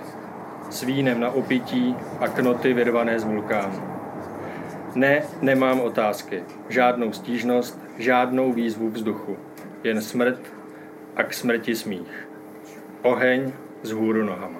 [0.71, 3.83] S vínem na opití a knoty vyrvané z vulkánu.
[4.95, 6.43] Ne, nemám otázky.
[6.69, 9.37] Žádnou stížnost, žádnou výzvu vzduchu.
[9.83, 10.39] Jen smrt
[11.15, 12.27] a k smrti smích.
[13.01, 13.51] Oheň
[13.83, 14.59] z hůru nohama.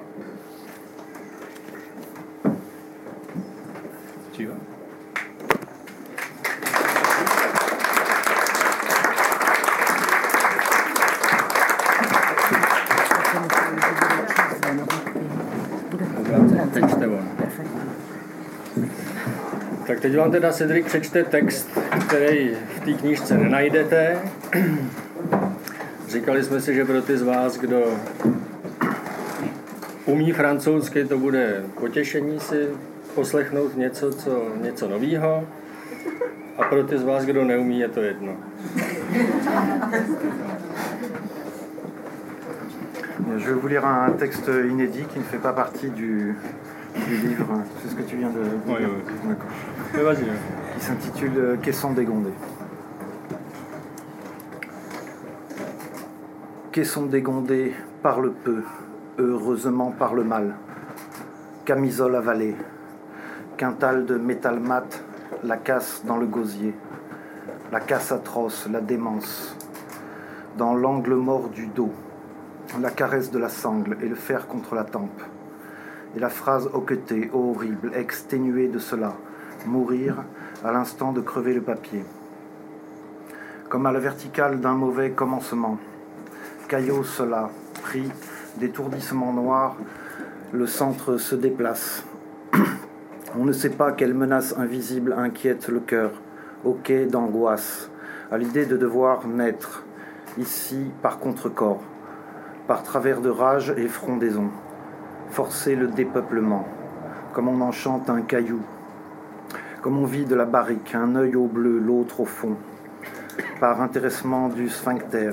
[4.32, 4.54] Číva?
[16.72, 17.28] Teď jste on.
[19.86, 24.18] Tak teď vám teda Cedric přečte text, který v té knížce nenajdete.
[26.08, 27.84] Říkali jsme si, že pro ty z vás, kdo
[30.06, 32.68] umí francouzsky, to bude potěšení si
[33.14, 35.48] poslechnout něco, co, něco nového.
[36.58, 38.36] A pro ty z vás, kdo neumí, je to jedno.
[43.38, 46.36] Je vais vous lire un texte inédit qui ne fait pas partie du,
[47.08, 47.62] du livre.
[47.80, 49.28] C'est ce que tu viens de dire Oui, oui.
[49.28, 49.51] D'accord.
[49.92, 52.30] Qui s'intitule euh, Caisson dégondé.
[56.72, 58.62] Caisson dégondé parle peu,
[59.18, 60.54] heureusement parle mal.
[61.66, 62.56] Camisole avalée,
[63.58, 65.04] quintal de métal mat,
[65.44, 66.72] la casse dans le gosier,
[67.70, 69.54] la casse atroce, la démence,
[70.56, 71.92] dans l'angle mort du dos,
[72.80, 75.20] la caresse de la sangle et le fer contre la tempe,
[76.16, 79.12] et la phrase hoquetée, horrible, exténuée de cela,
[79.66, 80.16] mourir
[80.64, 82.04] à l'instant de crever le papier.
[83.68, 85.78] Comme à la verticale d'un mauvais commencement,
[86.68, 87.50] caillot cela,
[87.82, 88.10] pris
[88.58, 89.76] d'étourdissement noir,
[90.52, 92.04] le centre se déplace.
[93.38, 96.12] On ne sait pas quelle menace invisible inquiète le cœur,
[96.64, 97.90] au quai d'angoisse,
[98.30, 99.84] à l'idée de devoir naître,
[100.38, 101.82] ici par contre-corps,
[102.66, 104.50] par travers de rage et frondaison,
[105.30, 106.68] forcer le dépeuplement,
[107.32, 108.60] comme on enchante un caillou,
[109.82, 112.56] comme on vit de la barrique, un œil au bleu, l'autre au fond,
[113.58, 115.32] par intéressement du sphincter,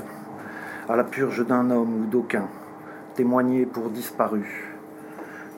[0.89, 2.47] à la purge d'un homme ou d'aucun,
[3.13, 4.73] témoigné pour disparu,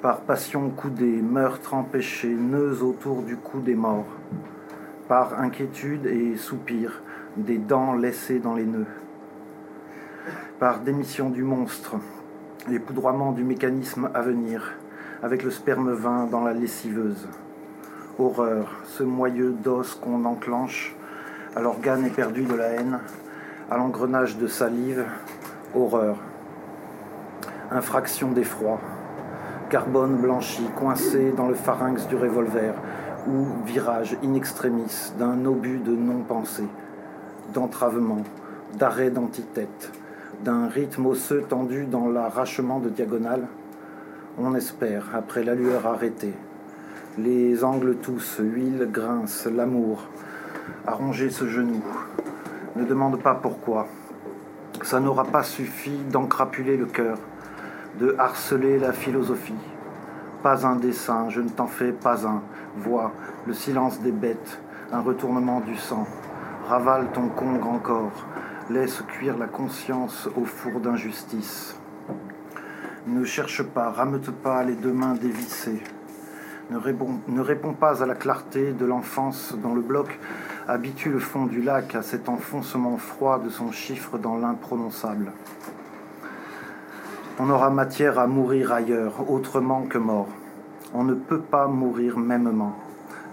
[0.02, 4.12] par passion coudée, meurtre empêché, nœuds autour du cou des morts,
[5.08, 7.02] par inquiétude et soupir,
[7.38, 8.92] des dents laissées dans les nœuds,
[10.60, 11.96] par démission du monstre,
[12.70, 14.74] et du mécanisme à venir,
[15.24, 17.30] avec le sperme vain dans la lessiveuse.
[18.20, 20.94] Horreur, ce moyeu d'os qu'on enclenche
[21.56, 23.00] à l'organe éperdu de la haine,
[23.70, 25.06] à l'engrenage de salive,
[25.74, 26.18] horreur.
[27.72, 28.80] Infraction d'effroi,
[29.70, 32.74] carbone blanchi coincé dans le pharynx du revolver,
[33.28, 36.68] ou virage in extremis d'un obus de non-pensée,
[37.54, 38.24] d'entravement,
[38.78, 39.92] d'arrêt d'antithète,
[40.44, 43.48] d'un rythme osseux tendu dans l'arrachement de diagonale,
[44.38, 46.34] on espère, après la lueur arrêtée.
[47.18, 50.08] Les angles tous, huile, grince, l'amour,
[50.88, 51.84] a rongé ce genou.
[52.78, 53.90] Ne demande pas pourquoi.
[54.82, 57.18] Ça n'aura pas suffi d'encrapuler le cœur,
[58.00, 59.60] de harceler la philosophie.
[60.42, 62.44] Pas un dessin, je ne t'en fais pas un.
[62.78, 63.12] Vois
[63.46, 64.62] le silence des bêtes,
[64.94, 66.08] un retournement du sang.
[66.70, 68.26] Ravale ton con grand corps,
[68.70, 71.76] laisse cuire la conscience au four d'injustice.
[73.06, 75.84] Ne cherche pas, rameute pas les deux mains dévissées.
[76.72, 80.18] Ne réponds pas à la clarté de l'enfance dans le bloc,
[80.70, 85.34] habitue le fond du lac à cet enfoncement froid de son chiffre dans l'imprononçable.
[87.40, 90.30] On aura matière à mourir ailleurs, autrement que mort.
[90.94, 92.78] On ne peut pas mourir mêmement,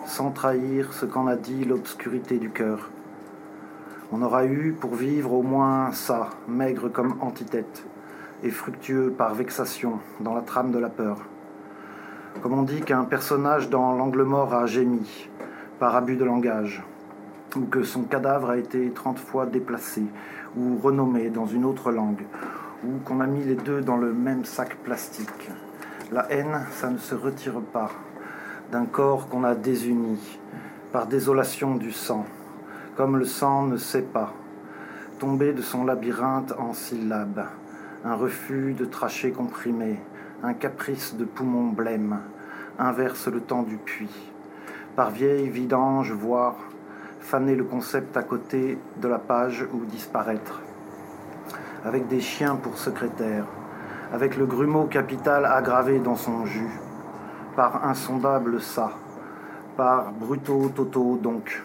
[0.05, 2.91] sans trahir ce qu'en a dit l'obscurité du cœur.
[4.11, 7.85] On aura eu pour vivre au moins ça, maigre comme antithète,
[8.43, 11.19] et fructueux par vexation dans la trame de la peur.
[12.43, 15.29] Comme on dit qu'un personnage dans l'angle mort a gémi
[15.81, 16.85] par abus de langage,
[17.57, 20.05] ou que son cadavre a été trente fois déplacé
[20.57, 22.25] ou renommé dans une autre langue,
[22.85, 25.51] ou qu'on a mis les deux dans le même sac plastique.
[26.13, 27.91] La haine, ça ne se retire pas
[28.71, 30.39] d'un corps qu'on a désuni
[30.93, 32.25] par désolation du sang,
[32.97, 34.33] comme le sang ne sait pas,
[35.19, 37.47] tomber de son labyrinthe en syllabes,
[38.05, 39.99] un refus de tracher comprimé,
[40.43, 42.21] un caprice de poumon blême,
[42.79, 44.31] inverse le temps du puits.
[44.95, 46.55] Par vieille vidange, voir
[47.21, 50.61] faner le concept à côté de la page ou disparaître.
[51.85, 53.45] Avec des chiens pour secrétaire,
[54.13, 56.81] avec le grumeau capital aggravé dans son jus,
[57.57, 58.93] par insondable ça,
[59.77, 61.63] par brutaux toto donc,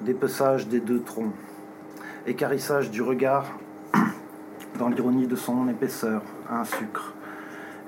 [0.00, 1.32] dépeçage des deux troncs,
[2.26, 3.46] écarissage du regard
[4.78, 7.14] dans l'ironie de son épaisseur, un sucre,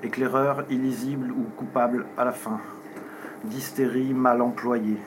[0.03, 2.59] éclaireur illisible ou coupable à la fin,
[3.45, 4.99] d'hystérie mal employée,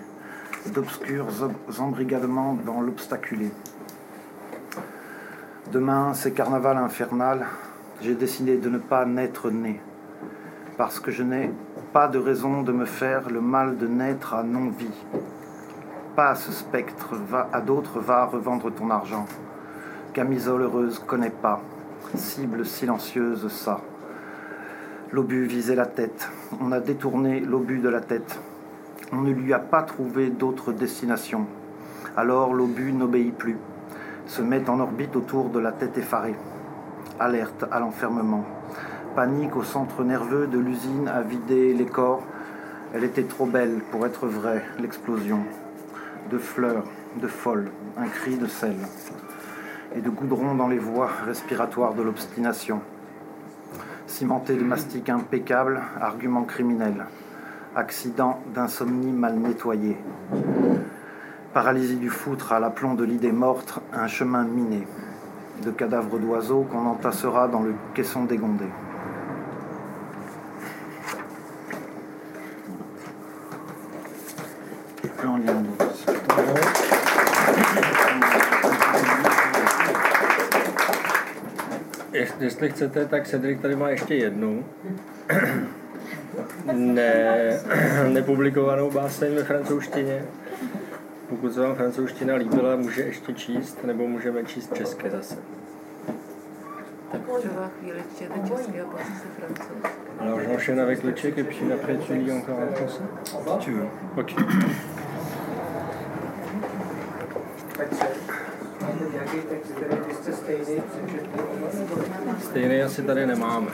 [0.72, 1.28] d'obscurs
[1.78, 3.50] embrigadements dans l'obstaculé.
[5.70, 7.46] Demain, c'est carnaval infernal,
[8.00, 9.80] j'ai décidé de ne pas naître né,
[10.78, 11.50] parce que je n'ai
[11.92, 15.04] pas de raison de me faire le mal de naître à non-vie.
[16.14, 19.26] Pas ce spectre, va, à d'autres va revendre ton argent.
[20.14, 21.60] Camisole heureuse, connais pas.
[22.14, 23.80] Cible silencieuse, ça.
[25.16, 26.30] L'obus visait la tête.
[26.60, 28.38] On a détourné l'obus de la tête.
[29.12, 31.46] On ne lui a pas trouvé d'autre destination.
[32.18, 33.56] Alors l'obus n'obéit plus,
[34.26, 36.34] se met en orbite autour de la tête effarée.
[37.18, 38.44] Alerte à l'enfermement.
[39.14, 42.22] Panique au centre nerveux de l'usine à vider les corps.
[42.92, 45.38] Elle était trop belle pour être vraie, l'explosion.
[46.30, 46.84] De fleurs,
[47.22, 48.76] de folles, un cri de sel.
[49.96, 52.82] Et de goudron dans les voies respiratoires de l'obstination.
[54.06, 57.06] Cimenté de mastic impeccable, argument criminel.
[57.74, 59.96] Accident d'insomnie mal nettoyé.
[61.52, 64.86] Paralysie du foutre à l'aplomb de l'idée morte, un chemin miné.
[65.64, 68.66] De cadavres d'oiseaux qu'on entassera dans le caisson dégondé.
[82.40, 84.64] Jestli chcete, tak Cedric tady má ještě jednu
[86.72, 87.60] ne,
[88.08, 90.24] nepublikovanou báseň ve francouzštině.
[91.28, 95.36] Pokud se vám francouzština líbila, může ještě číst, nebo můžeme číst české zase.
[97.12, 99.88] Tak třeba chvíli čtěte česky a pak se francouzsky.
[100.20, 103.70] Alors j'enchaîne avec le tchèque et puis après tu lis encore en français Si tu
[103.72, 103.88] veux.
[104.16, 104.34] Ok.
[112.40, 113.70] Stejný asi tady nemáme.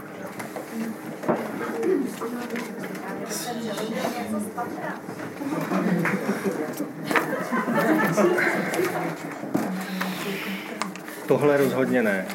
[11.27, 12.27] Tohle rozhodně ne.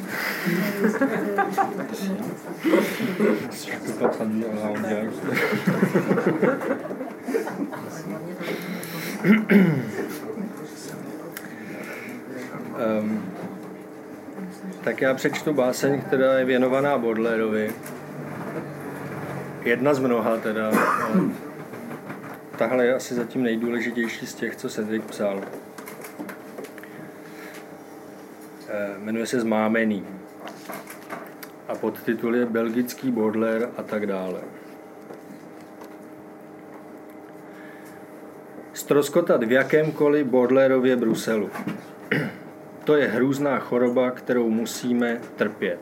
[3.67, 5.21] Je peux pas traduire là en direct.
[12.77, 13.25] Um,
[14.83, 17.71] tak já přečtu báseň, která je věnovaná Bodlerovi.
[19.63, 20.71] Jedna z mnoha teda.
[22.57, 25.41] Tahle je asi zatím nejdůležitější z těch, co Cedric psal.
[28.69, 30.05] Eh, Jmenuje se Zmámený.
[31.67, 34.41] A podtitul je Belgický Baudelaire a tak dále.
[38.73, 41.49] Stroskotat v jakémkoliv Baudelairově Bruselu.
[42.87, 45.79] To je hrůzná choroba, kterou musíme trpět.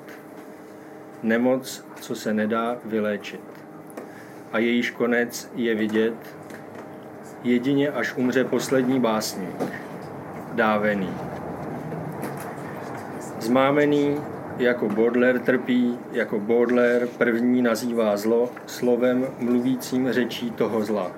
[1.23, 3.41] Nemoc, co se nedá vyléčit.
[4.51, 6.13] A jejíž konec je vidět
[7.43, 9.63] jedině až umře poslední básník.
[10.53, 11.09] Dávený.
[13.39, 14.21] Zmámený
[14.57, 21.11] jako Baudelaire trpí, jako Baudelaire první nazývá zlo slovem mluvícím řečí toho zla.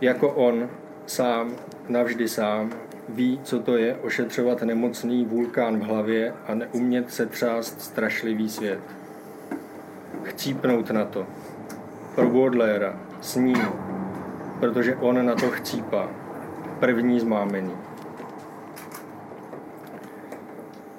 [0.00, 0.68] Jako on,
[1.06, 1.52] sám,
[1.88, 2.72] navždy sám,
[3.08, 8.80] ví, co to je ošetřovat nemocný vulkán v hlavě a neumět se třást strašlivý svět.
[10.22, 11.26] Chcípnout na to.
[12.14, 13.62] Pro Baudelaire, s ním,
[14.60, 16.10] protože on na to chcípá.
[16.80, 17.72] První zmámený.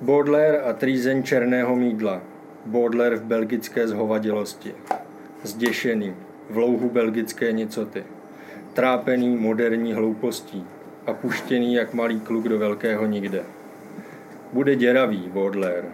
[0.01, 2.21] Baudelaire a trýzeň černého mídla.
[2.65, 4.75] Baudelaire v belgické zhovadilosti.
[5.43, 6.15] Zděšený,
[6.49, 8.03] v louhu belgické nicoty.
[8.73, 10.67] Trápený moderní hloupostí
[11.07, 13.43] a puštěný jak malý kluk do velkého nikde.
[14.53, 15.87] Bude děravý, Baudelaire.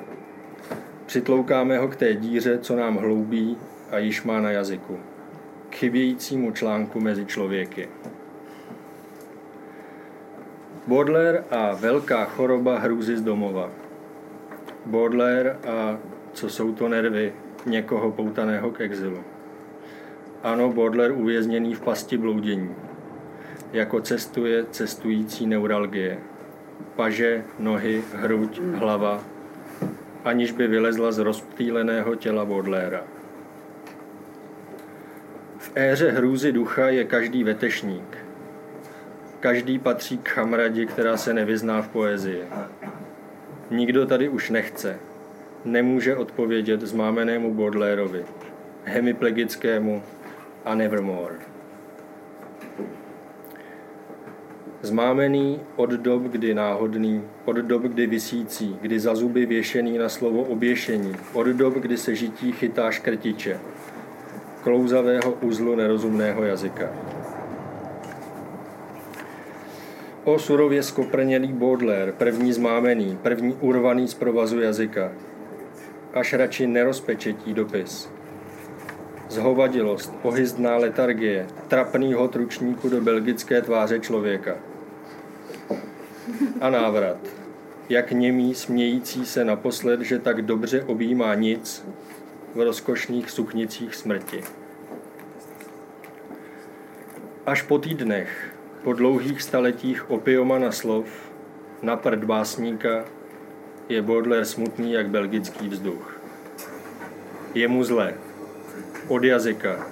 [1.06, 3.58] Přitloukáme ho k té díře, co nám hloubí
[3.92, 5.00] a již má na jazyku.
[5.70, 7.90] K chybějícímu článku mezi člověky.
[10.88, 13.72] Baudelaire a velká choroba hrůzy z domova.
[14.86, 15.98] Baudelaire a
[16.34, 17.34] co jsou to nervy
[17.66, 19.24] někoho poutaného k exilu.
[20.44, 22.76] Ano, Baudelaire uvězněný v pasti bloudění.
[23.74, 26.20] Jako cestuje cestující neuralgie.
[26.96, 29.24] Paže, nohy, hruď, hlava.
[30.26, 33.00] aniž by vylezla z rozptýleného těla Baudelaire.
[35.58, 38.18] V éře hrůzy ducha je každý vetešník.
[39.40, 42.44] Každý patří k chamradě, která se nevyzná v poezii.
[43.72, 45.00] Nikdo tady už nechce,
[45.66, 48.26] nemůže odpovědět zmámenému Baudelaireovi,
[48.84, 50.04] hemiplegickému
[50.66, 51.51] a Nevermore.
[54.84, 60.44] Zmámený od dob, kdy náhodný, od dob, kdy vysící, kdy za zuby věšený na slovo
[60.44, 63.60] oběšení, od dob, kdy se žití chytá škrtiče,
[64.64, 66.90] klouzavého uzlu nerozumného jazyka.
[70.24, 75.12] O surově skoprnělý Baudelaire, první zmámený, první urvaný z provazu jazyka,
[76.14, 78.10] až radši nerozpečetí dopis.
[79.30, 84.71] Zhovadilost, pohyzdná letargie, trapný hod ručníku do belgické tváře člověka.
[86.62, 87.18] A návrat.
[87.90, 91.86] Jak němý, smějící se naposled, že tak dobře objímá nic
[92.56, 94.44] v rozkošných suknicích smrti.
[97.46, 101.06] Až po týdnech, po dlouhých staletích opiomana slov,
[101.82, 103.06] na prd básníka,
[103.90, 106.22] je Baudelaire smutný jak belgický vzduch.
[107.54, 108.14] Je mu zlé.
[109.08, 109.88] Od jazyka,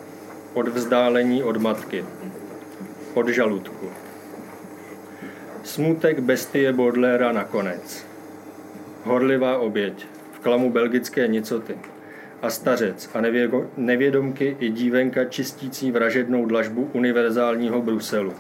[0.54, 2.06] od vzdálení od matky,
[3.14, 3.90] od žaludku.
[5.70, 8.06] Smutek bestie Baudelaire nakonec.
[9.04, 11.78] Horlivá oběť v klamu belgické nicoty
[12.42, 13.22] a stařec a
[13.78, 18.34] nevědomky i dívenka čistící vražednou dlažbu univerzálního Bruselu.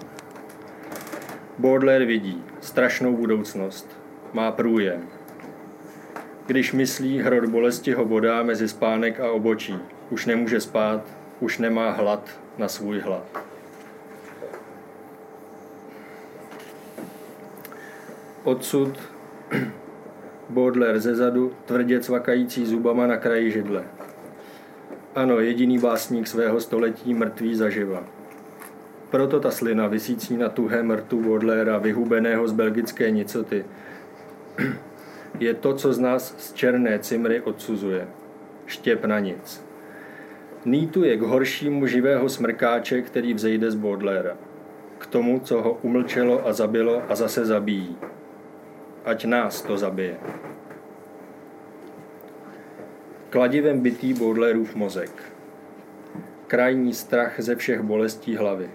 [1.57, 3.87] Baudelaire vidí strašnou budoucnost.
[4.33, 5.07] Má průjem.
[6.47, 9.75] Když myslí, hrot bolesti ho bodá mezi spánek a obočí.
[10.09, 11.01] Už nemůže spát,
[11.39, 13.48] už nemá hlad na svůj hlad.
[18.43, 18.99] Odsud
[20.49, 23.83] Baudelaire zezadu, tvrdě cvakající zubama na kraji židle.
[25.15, 28.03] Ano, jediný básník svého století mrtvý zaživa.
[29.09, 33.65] Proto ta slina vysící na tuhé mrtu Baudelaire, vyhubeného z belgické nicoty,
[35.39, 38.07] je to, co z nás z černé cimry odsuzuje.
[38.65, 39.63] Štěp na nic.
[40.65, 44.35] Nýtuje k horšímu živého smrkáče, který vzejde z Baudelaire.
[44.97, 47.97] K tomu, co ho umlčelo a zabilo a zase zabíjí.
[49.05, 50.17] Ať nás to zabije.
[53.29, 55.11] Kladivem bytý Baudelaireův mozek.
[56.47, 58.69] Krajní strach ze všech bolestí hlavy.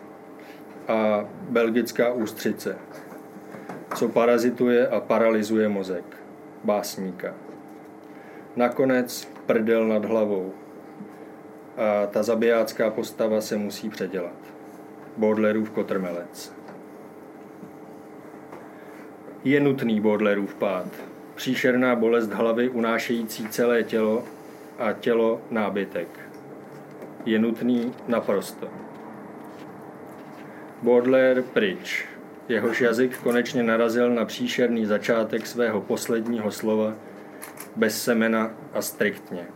[0.89, 2.77] A belgická ústřice,
[3.95, 6.05] co parazituje a paralyzuje mozek
[6.64, 7.35] básníka.
[8.57, 10.53] Nakonec prdel nad hlavou.
[11.77, 14.37] A ta zabijácká postava se musí předělat.
[15.16, 16.53] Baudelairův kotrmelec.
[19.45, 20.86] Je nutný Baudelairův pád.
[21.34, 24.24] Příšerná bolest hlavy unášející celé tělo
[24.78, 26.09] a tělo nábytek.
[27.26, 28.68] Je nutný naprosto.
[30.82, 32.07] Baudelaire pryč
[32.49, 36.95] jehož jazyk konečně narazil na příšerný začátek svého posledního slova
[37.76, 39.47] bez semena a striktně.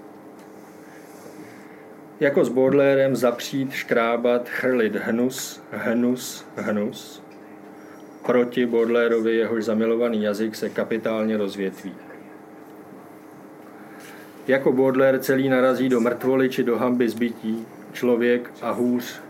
[2.20, 7.27] Jako s Baudelairem zapřít, škrábat, chrlit hnus, hnus, hnus.
[8.28, 11.94] Proti Baudelaireovi jehož zamilovaný jazyk se kapitálně rozvětví.
[14.46, 19.20] Jako Baudelaire celý narazí do mrtvoly či do hamby zbytí, člověk a hůř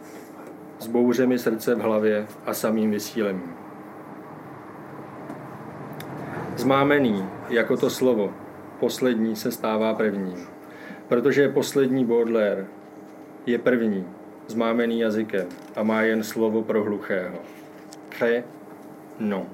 [0.79, 3.55] s bouřemi srdce v hlavě a samým vysílením.
[6.57, 8.35] Zmámený, jako to slovo,
[8.81, 10.35] poslední se stává první.
[11.09, 12.67] Protože je poslední Baudelaire,
[13.47, 14.07] je první,
[14.47, 15.47] zmámený jazykem
[15.77, 17.39] a má jen slovo pro hluchého.
[18.09, 18.45] Khe,
[19.21, 19.47] no.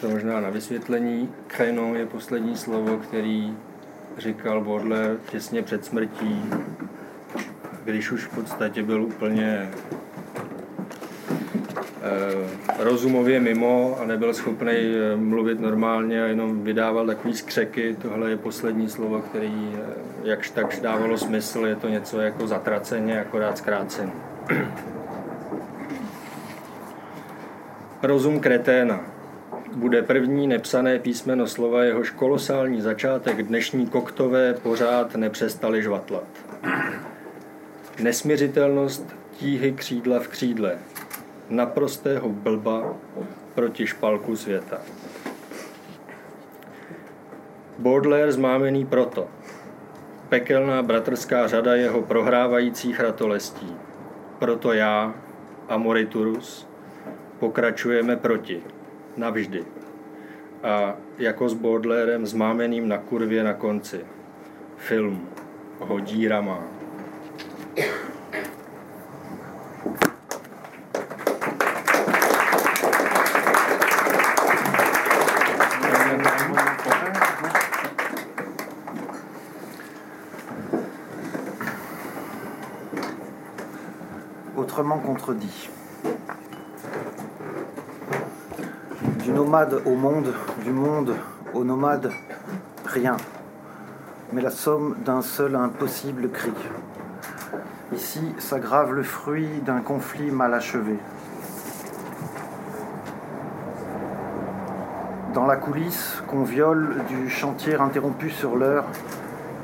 [0.00, 1.30] To možná na vysvětlení.
[1.48, 3.56] Khéno je poslední slovo, který
[4.18, 6.42] říkal Baudelaire těsně před smrtí
[7.84, 9.70] když už v podstatě byl úplně
[12.02, 17.96] eh, rozumově mimo a nebyl schopný eh, mluvit normálně a jenom vydával takový skřeky.
[18.02, 19.80] Tohle je poslední slovo, který eh,
[20.24, 21.66] jakž takž dávalo smysl.
[21.66, 24.12] Je to něco jako zatraceně, akorát zkráceně.
[28.04, 29.00] Rozum kreténa
[29.74, 36.24] bude první nepsané písmeno slova, jehož kolosální začátek dnešní koktové pořád nepřestali žvatlat.
[38.02, 40.78] Nesměřitelnost tíhy křídla v křídle,
[41.48, 42.94] naprostého blba
[43.54, 44.78] proti špalku světa.
[47.78, 49.28] Baudelaire zmámený proto.
[50.28, 53.76] Pekelná bratrská řada jeho prohrávajících ratolestí.
[54.38, 55.14] Proto já
[55.68, 56.73] a Moriturus
[57.38, 58.62] pokračujeme proti.
[59.16, 59.64] Navždy.
[60.64, 64.00] a jako s Baudelairem zmámeným na kurvě na konci.
[64.76, 65.28] Film
[65.78, 66.64] Hodírama.
[84.56, 85.83] Autrement contredit.
[89.34, 90.32] Nomade au monde,
[90.62, 91.16] du monde
[91.54, 92.12] au nomade,
[92.86, 93.16] rien.
[94.32, 96.52] Mais la somme d'un seul impossible cri.
[97.92, 100.96] Ici s'aggrave le fruit d'un conflit mal achevé.
[105.34, 108.84] Dans la coulisse qu'on viole du chantier interrompu sur l'heure,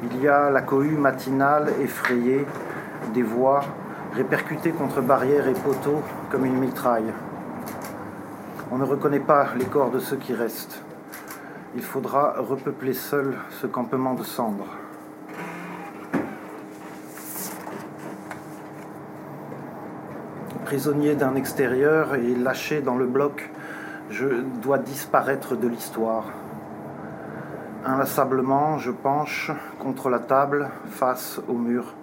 [0.03, 2.45] il y a la cohue matinale effrayée
[3.15, 3.61] des voix
[4.15, 7.13] répercutées contre barrières et poteaux comme une mitraille.
[8.73, 10.81] On ne reconnaît pas les corps de ceux qui restent.
[11.75, 14.77] Il faudra repeupler seul ce campement de cendres.
[20.65, 23.51] Prisonnier d'un extérieur et lâché dans le bloc,
[24.09, 24.27] je
[24.63, 26.27] dois disparaître de l'histoire.
[27.85, 29.51] Inlassablement, je penche
[29.81, 31.95] contre la table, face au mur.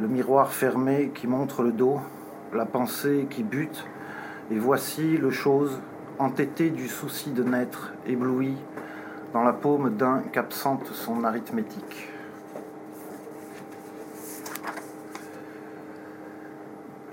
[0.00, 2.00] Le miroir fermé qui montre le dos,
[2.52, 3.86] la pensée qui bute,
[4.50, 5.80] et voici le chose
[6.18, 8.56] entêté du souci de naître, ébloui
[9.32, 12.08] dans la paume d'un qu'absente son arithmétique.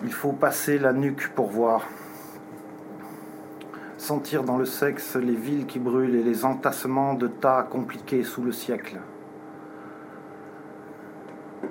[0.04, 1.88] Il faut passer la nuque pour voir
[3.98, 8.44] sentir dans le sexe les villes qui brûlent et les entassements de tas compliqués sous
[8.44, 8.98] le siècle.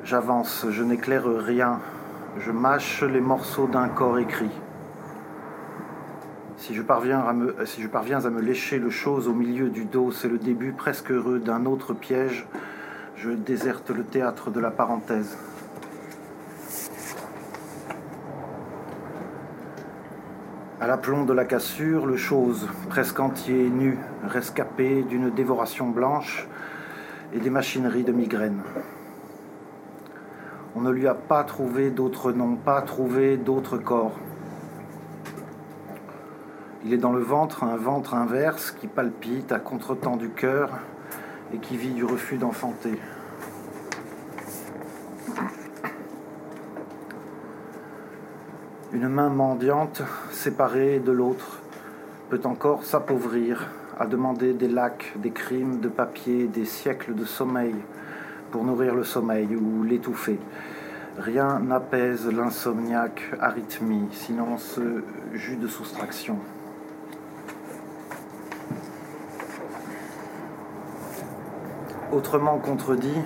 [0.05, 1.81] J'avance, je n'éclaire rien,
[2.39, 4.51] je mâche les morceaux d'un corps écrit.
[6.61, 10.73] Si je, parviens à me, lécher le chose au milieu du dos, c'est le début
[10.73, 12.47] presque heureux d'un autre piège.
[13.17, 15.39] Je déserte le théâtre de la parenthèse.
[20.83, 26.47] À l'aplomb de la cassure, le chose, presque entier, nu, rescapé d'une dévoration blanche
[27.33, 28.61] et des machineries de migraine.
[30.77, 34.19] On ne lui a pas trouvé d'autre nom, pas trouvé d'autre corps.
[36.83, 40.71] Il est dans le ventre un ventre inverse qui palpite à contretemps du cœur
[41.53, 42.99] et qui vit du refus d'enfanter.
[48.93, 51.61] Une main mendiante, séparée de l'autre,
[52.31, 53.69] peut encore s'appauvrir
[53.99, 57.75] à demander des lacs, des crimes de papier, des siècles de sommeil
[58.51, 60.39] pour nourrir le sommeil ou l'étouffer.
[61.19, 65.03] Rien n'apaise l'insomniaque arythmie, sinon ce
[65.35, 66.39] jus de soustraction.
[72.13, 73.21] Autrement contredit,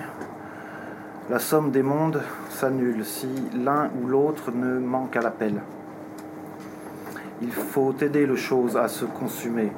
[1.31, 2.21] la somme des mondes
[2.51, 5.59] s'annule si l'un ou l'autre ne manque à l'appel.
[7.41, 9.71] Il faut aider le chose à se consumer,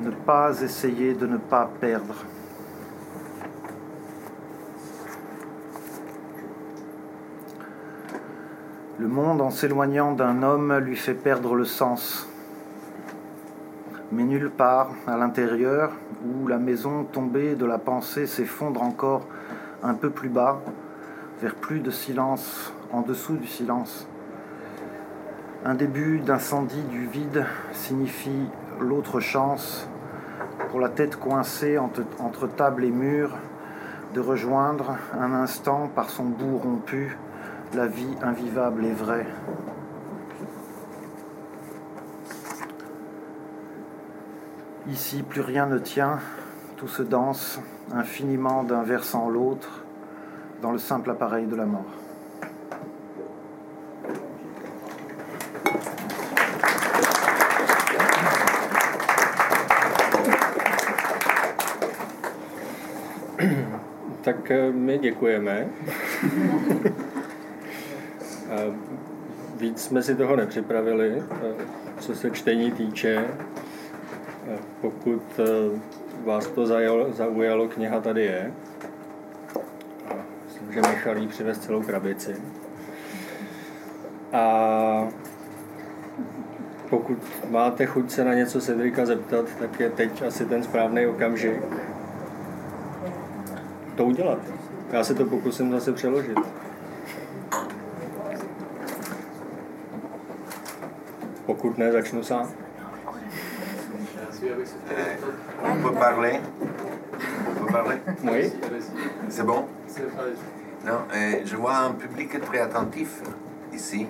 [0.00, 2.14] ne pas essayer de ne pas perdre.
[9.00, 12.29] Le monde, en s'éloignant d'un homme, lui fait perdre le sens.
[14.12, 15.92] Mais nulle part, à l'intérieur,
[16.24, 19.22] où la maison tombée de la pensée s'effondre encore
[19.84, 20.60] un peu plus bas,
[21.40, 24.08] vers plus de silence, en dessous du silence.
[25.64, 28.48] Un début d'incendie du vide signifie
[28.80, 29.88] l'autre chance,
[30.70, 33.30] pour la tête coincée entre, table et mur,
[34.14, 37.16] de rejoindre un instant par son bout rompu
[37.74, 39.26] la vie invivable et vraie.
[44.90, 46.18] Ici, plus rien ne tient,
[46.76, 47.60] tout se danse
[47.92, 49.84] infiniment d'un versant l'autre
[50.62, 51.84] dans le simple appareil de la mort.
[64.22, 65.66] Tak eh, my děkujeme.
[68.50, 68.56] A
[69.56, 71.54] Víc jsme si toho nepřipravili, eh,
[72.00, 73.24] co se čtení týče.
[74.80, 75.80] Pokud eh,
[76.24, 78.52] vás to zajalo- zaujalo, kniha tady je.
[80.08, 80.14] A
[80.44, 82.36] Myslím, že Michal jí přivez celou krabici.
[84.32, 85.08] A
[86.90, 87.18] pokud
[87.50, 91.62] máte chuť se na něco Cedrika zeptat, tak je teď asi ten správný okamžik
[94.00, 94.38] to udělat.
[94.92, 96.38] Já se to pokusím zase přeložit.
[101.46, 102.48] Pokud ne, začnu sám.
[104.60, 105.16] Euh,
[105.64, 106.38] on peut parler
[107.48, 108.52] On peut parler Oui.
[109.28, 109.66] C'est bon?
[110.84, 113.22] Non, euh, je vois un public très attentif
[113.72, 114.06] ici.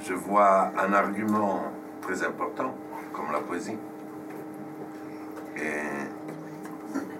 [0.00, 2.74] Je vois un argument très important,
[3.12, 3.78] comme la poésie.
[5.56, 5.82] Et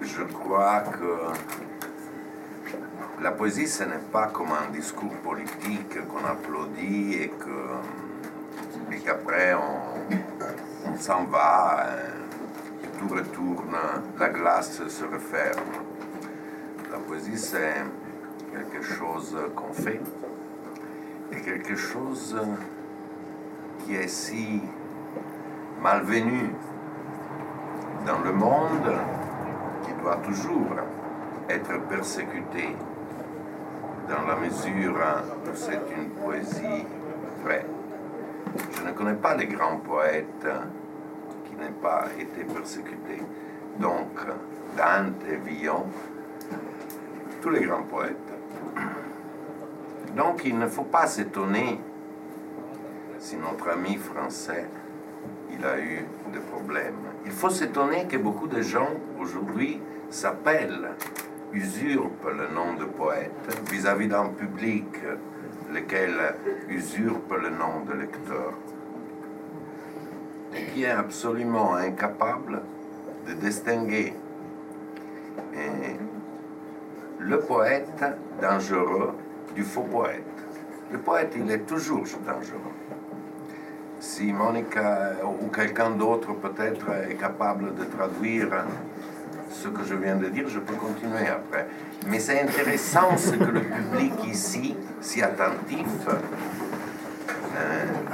[0.02, 1.32] je crois que
[3.22, 9.54] la poésie, ce n'est pas comme un discours politique qu'on applaudit et que et qu'après
[9.54, 9.95] on,
[10.96, 12.08] on s'en va euh,
[12.98, 13.76] tout retourne,
[14.18, 15.74] la glace se referme.
[16.90, 17.84] La poésie, c'est
[18.50, 20.00] quelque chose qu'on fait
[21.32, 22.40] et quelque chose
[23.80, 24.62] qui est si
[25.82, 26.54] malvenu
[28.06, 28.94] dans le monde
[29.84, 30.76] qui doit toujours
[31.50, 32.74] être persécuté
[34.08, 34.96] dans la mesure
[35.44, 36.86] où c'est une poésie
[37.44, 37.66] vraie.
[38.78, 40.46] Je ne connais pas de grands poètes
[41.58, 43.22] n'aient pas été persécutés.
[43.78, 44.10] Donc,
[44.76, 45.86] Dante, Villon,
[47.42, 48.16] tous les grands poètes.
[50.16, 51.78] Donc, il ne faut pas s'étonner
[53.18, 54.66] si notre ami français,
[55.52, 56.94] il a eu des problèmes.
[57.24, 59.80] Il faut s'étonner que beaucoup de gens aujourd'hui
[60.10, 60.90] s'appellent,
[61.52, 64.86] usurpent le nom de poète vis-à-vis d'un public
[65.72, 66.36] lequel
[66.68, 68.52] usurpe le nom de lecteur,
[70.84, 72.62] est absolument incapable
[73.26, 74.14] de distinguer
[75.54, 75.96] eh,
[77.18, 78.04] le poète
[78.40, 79.14] dangereux
[79.54, 80.22] du faux poète.
[80.92, 82.74] Le poète, il est toujours dangereux.
[83.98, 88.64] Si Monica ou quelqu'un d'autre peut-être est capable de traduire
[89.50, 91.66] ce que je viens de dire, je peux continuer après.
[92.08, 95.86] Mais c'est intéressant ce que le public ici, si attentif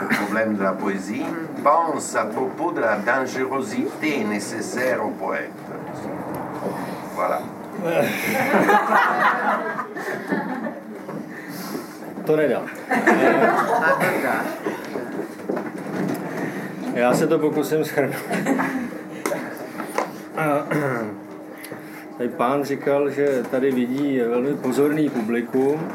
[0.03, 1.27] au problème de la poésie,
[1.63, 5.53] pense à propos de la dangerosité nécessaire au poète.
[7.15, 7.41] Voilà.
[12.27, 12.63] To nedá.
[16.95, 18.15] Já se to pokusím schrnout.
[22.19, 25.89] Tady pán říkal, že tady vidí velmi pozorný publikum,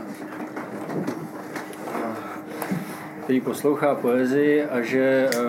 [3.28, 5.40] který poslouchá poezii a že eh,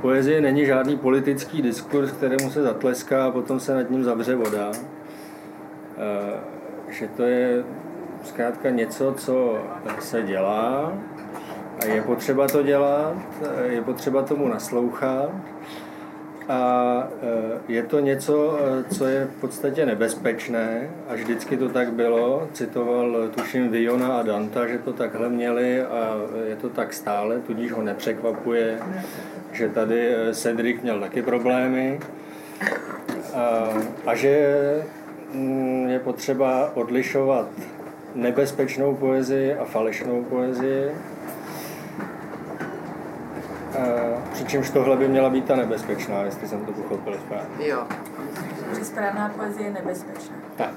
[0.00, 4.72] poezie není žádný politický diskurs, kterému se zatleská a potom se nad ním zavře voda.
[5.98, 6.40] Eh,
[6.88, 7.64] že to je
[8.24, 9.58] zkrátka něco, co
[9.98, 10.92] se dělá
[11.82, 13.16] a je potřeba to dělat,
[13.68, 15.30] je potřeba tomu naslouchat
[16.50, 17.08] a
[17.68, 18.58] je to něco,
[18.94, 22.48] co je v podstatě nebezpečné a vždycky to tak bylo.
[22.52, 26.16] Citoval, tuším, Viona a Danta, že to takhle měli a
[26.48, 28.78] je to tak stále, tudíž ho nepřekvapuje,
[29.52, 32.00] že tady Cedric měl taky problémy
[33.34, 33.68] a,
[34.06, 34.56] a že
[35.32, 37.48] mm, je potřeba odlišovat
[38.14, 40.90] nebezpečnou poezii a falešnou poezii.
[44.32, 47.68] Přičemž tohle by měla být ta nebezpečná, jestli jsem to pochopil správně.
[47.68, 47.86] Jo.
[48.78, 50.36] Že správná poezie je nebezpečná.
[50.56, 50.70] Tak.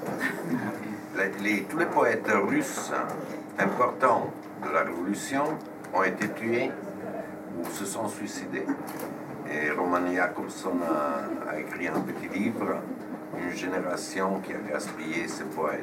[1.14, 2.92] Les, les, tous les poètes russes
[3.58, 4.26] importants
[4.64, 5.44] de la Révolution
[5.92, 6.70] ont été tués
[7.60, 8.66] ou se sont suicidés.
[9.50, 12.80] Et Roman Jakobson a, a écrit un petit livre,
[13.36, 15.80] Une génération qui a gaspillé ses poètes.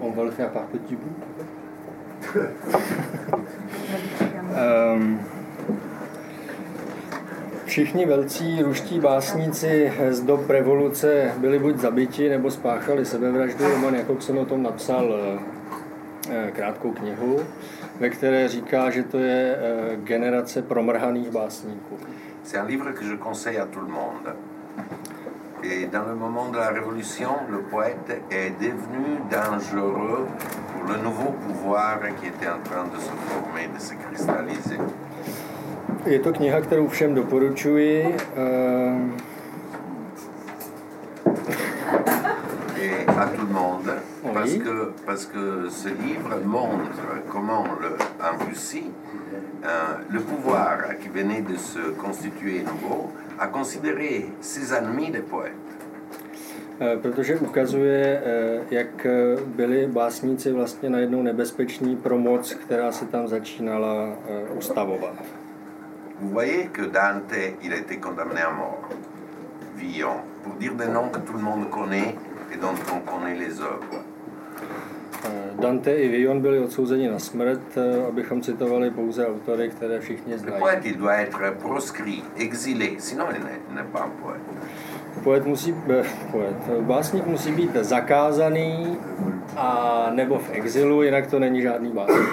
[0.00, 1.10] On va le faire par petits bouts.
[4.50, 5.20] um,
[7.70, 13.68] všichni velcí ruští básníci z dob revoluce byli buď zabiti nebo spáchali sebevraždu.
[13.68, 15.14] Roman Jakobson o tom napsal
[16.30, 17.40] eh, krátkou knihu,
[18.00, 21.98] ve které říká, že to je eh, generace promrhaných básníků.
[22.44, 24.34] C'est un livre que je conseille à tout le monde.
[25.62, 30.26] Et dans le moment de la Révolution, le poète est devenu dangereux
[30.90, 34.78] le nouveau pouvoir qui était en train de se former, de se cristalliser.
[36.06, 38.04] Je to kniha, kterou všem doporučuji.
[38.36, 39.12] Ehm,
[42.82, 43.92] Et à tout le monde,
[44.24, 44.30] Oui.
[44.34, 47.90] parce, que, parce que ce livre montre comment le,
[48.24, 48.90] en Russie,
[49.64, 49.68] euh,
[50.10, 55.52] le pouvoir qui venait de se constituer nouveau a considéré ses ennemis des poètes.
[56.80, 63.06] Eh, protože ukazuje, eh, jak eh, byli básníci vlastně najednou nebezpeční pro moc, která se
[63.06, 64.08] tam začínala
[64.58, 65.14] ustavovat.
[66.20, 68.88] Vous voyez que Dante, il a été condamné à mort.
[69.76, 72.14] Villon, pour dire des noms que tout le monde connaît
[72.52, 74.04] et dont on connaît les œuvres.
[75.60, 77.78] Dante i Vion byli odsouzeni na smrt,
[78.08, 80.60] abychom citovali pouze autory, které všichni Le znají.
[80.60, 84.40] poète, il doit être proscrit, exilé, sinon il n'est pas un poète.
[85.24, 85.74] Poet musí,
[86.30, 88.98] poet, básník musí být zakázaný
[89.56, 92.28] a nebo v exilu, jinak to není žádný básník.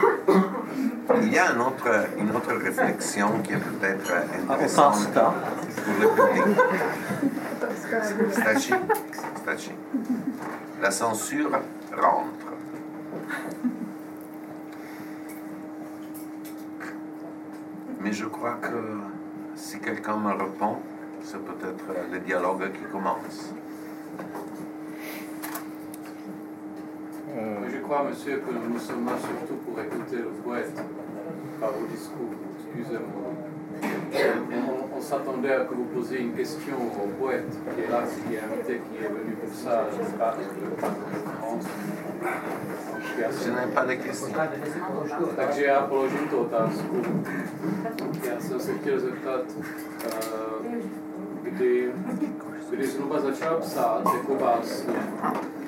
[1.22, 4.12] Il y a un autre, une autre réflexion qui est peut-être
[4.50, 5.14] intéressante
[5.86, 6.58] pour le public.
[8.32, 8.74] Stachi,
[9.38, 9.72] Stachi.
[10.82, 11.60] La censure
[11.92, 12.48] rentre.
[18.02, 18.78] Mais je crois que
[19.56, 20.78] si quelqu'un me répond,
[21.24, 23.54] c'est peut-être le dialogue qui commence.
[27.36, 30.76] Mais je crois, monsieur, que nous sommes là surtout pour écouter le poète,
[31.60, 32.34] pas vos discours.
[32.58, 33.34] Excusez-moi.
[34.14, 38.34] On, on s'attendait à que vous posiez une question au poète qui est là, qui
[38.34, 40.36] est invité, qui est venu pour ça, je pas,
[43.18, 44.34] n'ai pas de questions.
[45.36, 47.02] Takže já položím tu otázku.
[48.88, 49.42] Chtěl zeptat,
[50.06, 50.80] eh,
[51.44, 51.92] kdy,
[52.70, 54.94] kdy zhruba začal psát jako básně,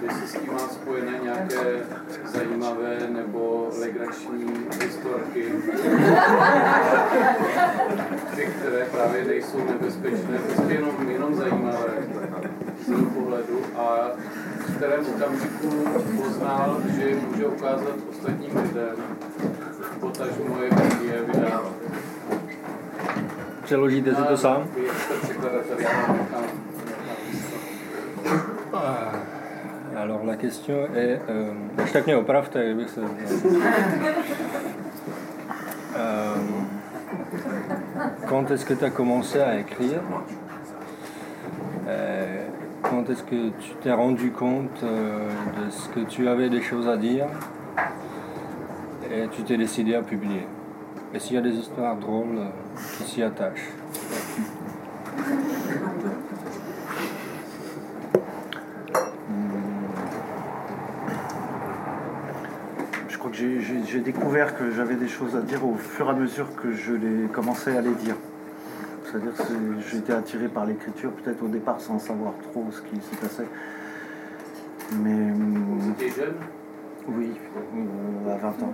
[0.01, 1.86] jestli s tím má spojené nějaké
[2.26, 4.45] zajímavé nebo legrační
[4.84, 5.51] historky,
[8.36, 12.07] ty, které právě nejsou nebezpečné, prostě jenom, jenom zajímavé
[12.86, 14.09] z jeho pohledu a
[14.59, 15.70] v kterém okamžiku
[16.17, 18.95] poznal, že může ukázat ostatním lidem,
[19.99, 20.70] potažmo je
[21.11, 21.88] je vydávat.
[23.70, 24.63] Přeložíte si to sám?
[26.17, 26.43] Nechám.
[29.95, 33.01] Alors la question est, euh, až tak mě opravte, kdybych se...
[35.95, 36.36] Euh,
[38.28, 40.01] quand est-ce que tu as commencé à écrire?
[41.88, 42.47] Euh,
[42.82, 46.88] Quand est-ce que tu t'es rendu compte euh, de ce que tu avais des choses
[46.88, 47.28] à dire?
[49.11, 50.47] Et tu t'es décidé à publier
[51.14, 52.49] Et s'il y a des histoires drôles euh,
[52.97, 53.70] qui s'y attachent
[63.07, 66.14] Je crois que j'ai- découvert que j'avais des choses à dire au fur et à
[66.14, 68.16] mesure que je les commençais à les dire.
[69.05, 69.43] C'est-à-dire que
[69.91, 73.47] j'étais attiré par l'écriture, peut-être au départ sans savoir trop ce qui s'y passait.
[75.01, 76.36] Mais hum, Vous étiez jeune?
[77.07, 78.74] oui, euh, à 20 ans.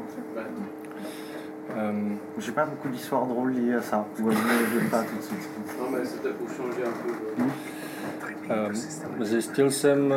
[1.78, 1.94] Euh,
[2.38, 4.06] J'ai pas beaucoup d'histoires drôles liées à ça.
[4.22, 4.38] Ou elles
[4.84, 5.50] ne pas tout de suite.
[5.80, 7.44] Non, mais c'était pour changer un peu.
[7.44, 7.50] de-
[8.50, 10.14] Ehm, Zjistil jsem,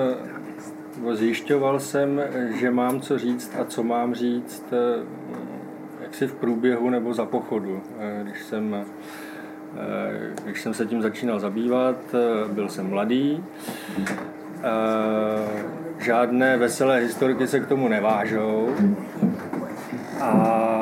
[1.13, 2.21] zjišťoval jsem,
[2.55, 5.05] že mám co říct a co mám říct eh,
[6.03, 7.81] jaksi v průběhu nebo za pochodu.
[8.01, 8.85] Eh, Když jsem, eh,
[10.45, 11.97] když jsem se tím začínal zabývat,
[12.53, 13.45] byl jsem mladý,
[14.63, 15.63] Eh,
[15.99, 18.69] žádné veselé historky se k tomu nevážou.
[20.21, 20.78] A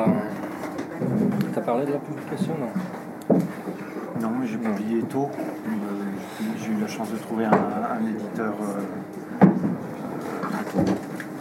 [1.57, 3.39] T'as parlé de la publication, non
[4.21, 5.27] Non, j'ai publié tôt.
[5.33, 5.69] Euh,
[6.59, 8.53] J'ai eu la chance de trouver un, un éditeur.
[8.61, 8.81] euh,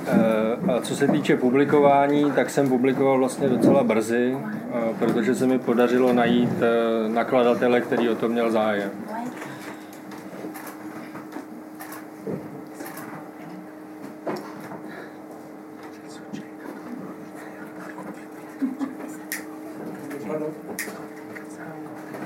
[0.08, 5.46] Eh, A co se týče publikování, tak jsem publikoval vlastně docela brzy, eh, protože se
[5.46, 8.90] mi podařilo najít eh, nakladatele, který o to měl zájem.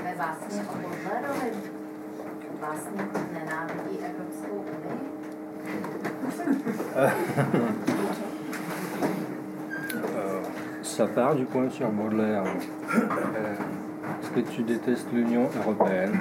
[0.03, 1.51] Ve básně o Butlerovi
[2.71, 3.11] unii?
[10.83, 12.43] Ça part du point sur Baudelaire.
[12.43, 13.55] Euh,
[14.21, 16.19] Est-ce que tu détestes l'Union européenne?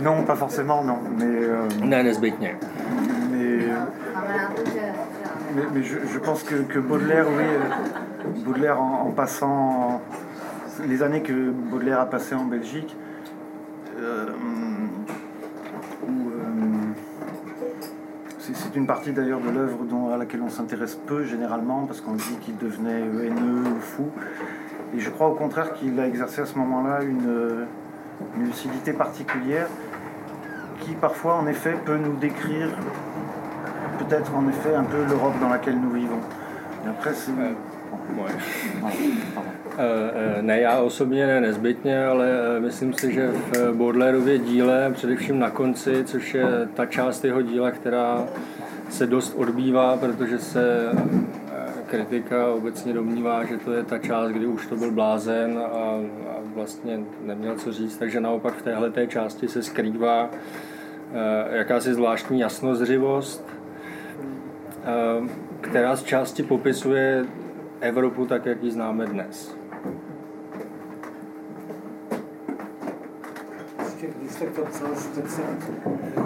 [0.00, 0.98] Non, pas forcément, non.
[1.18, 2.18] Mais, euh, mais, že
[5.54, 10.02] mais, mais je, je pense que, que Baudelaire, oui, euh, Baudelaire en, en passant
[10.86, 12.96] les années que Baudelaire a passées en Belgique,
[13.98, 14.26] euh,
[16.06, 16.42] où, euh,
[18.38, 19.78] c'est une partie d'ailleurs de l'œuvre
[20.12, 24.10] à laquelle on s'intéresse peu généralement, parce qu'on dit qu'il devenait haineux ou fou.
[24.96, 27.64] Et je crois au contraire qu'il a exercé à ce moment-là une, euh,
[28.36, 29.66] une lucidité particulière
[30.80, 32.68] qui parfois en effet peut nous décrire
[33.98, 36.20] peut-être en effet un peu l'Europe dans laquelle nous vivons.
[36.84, 37.32] Et après, c'est...
[37.32, 37.54] Ouais.
[38.16, 38.30] Ouais.
[38.80, 38.94] Voilà,
[39.34, 39.50] pardon.
[39.78, 44.90] Eh, eh, Ne, já osobně ne nezbytně, ale eh, myslím si, že v Baudelairově díle,
[44.94, 48.24] především na konci, což je ta část jeho díla, která
[48.90, 50.88] se dost odbývá, protože se
[51.86, 56.00] kritika obecně domnívá, že to je ta část, kdy už to byl blázen a, a
[56.54, 60.30] vlastně neměl co říct, takže naopak v téhle té části se skrývá
[61.50, 63.46] jakási zvláštní jasnozřivost,
[65.60, 67.24] která z části popisuje
[67.80, 69.63] Evropu tak, jak ji známe dnes.
[74.38, 75.42] Tak to přeložím, tak se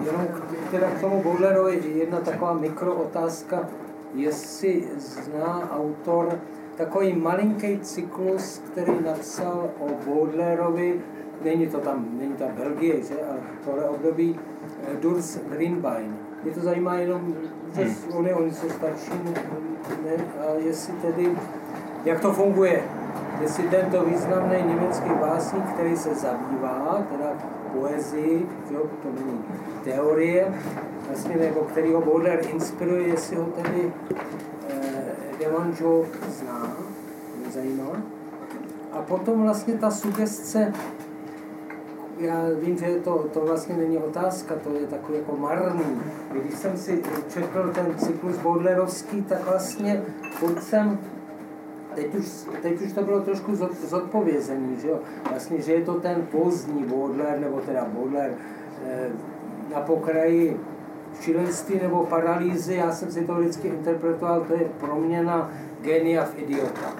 [0.06, 3.68] jenom k- teda k tomu Baudelarovi jedna taková mikrootázka,
[4.14, 6.38] jestli zná autor
[6.76, 11.00] takový malinký cyklus, který napsal o Baudelarovi,
[11.44, 14.38] není to tam, není ta Belgie, že, ale tohle období
[14.82, 16.16] eh, Durs Greenbein.
[16.44, 17.34] Mě to zajímá jenom,
[17.74, 19.32] že oni, oni jsou starší, ne,
[20.04, 21.36] ne, a jestli tedy,
[22.04, 22.82] jak to funguje,
[23.40, 27.32] jestli tento významný německý básník, který se zabývá teda
[27.72, 29.44] poezii, jo, to není
[29.84, 30.54] teorie,
[31.08, 33.92] vlastně, nebo který ho Baudelaire inspiruje, jestli ho tedy
[34.70, 34.74] eh,
[35.38, 36.76] Demanjo zná,
[37.38, 38.02] mě zajímá.
[38.92, 40.72] A potom vlastně ta sugestce,
[42.18, 45.84] já vím, že to, to vlastně není otázka, to je takový jako marný.
[46.32, 50.02] Když jsem si četl ten cyklus Baudelaireovský, tak vlastně
[50.38, 50.98] furt jsem
[51.98, 52.26] teď už,
[52.62, 54.98] teď už to bylo trošku zod- zodpovězený, že jo?
[55.30, 58.34] Vlastně, že je to ten pozdní Baudelaire, nebo teda Baudelaire
[58.86, 59.08] eh,
[59.74, 60.60] na pokraji
[61.20, 66.92] šílenství nebo paralýzy, já jsem si to vždycky interpretoval, to je proměna genia v idiota.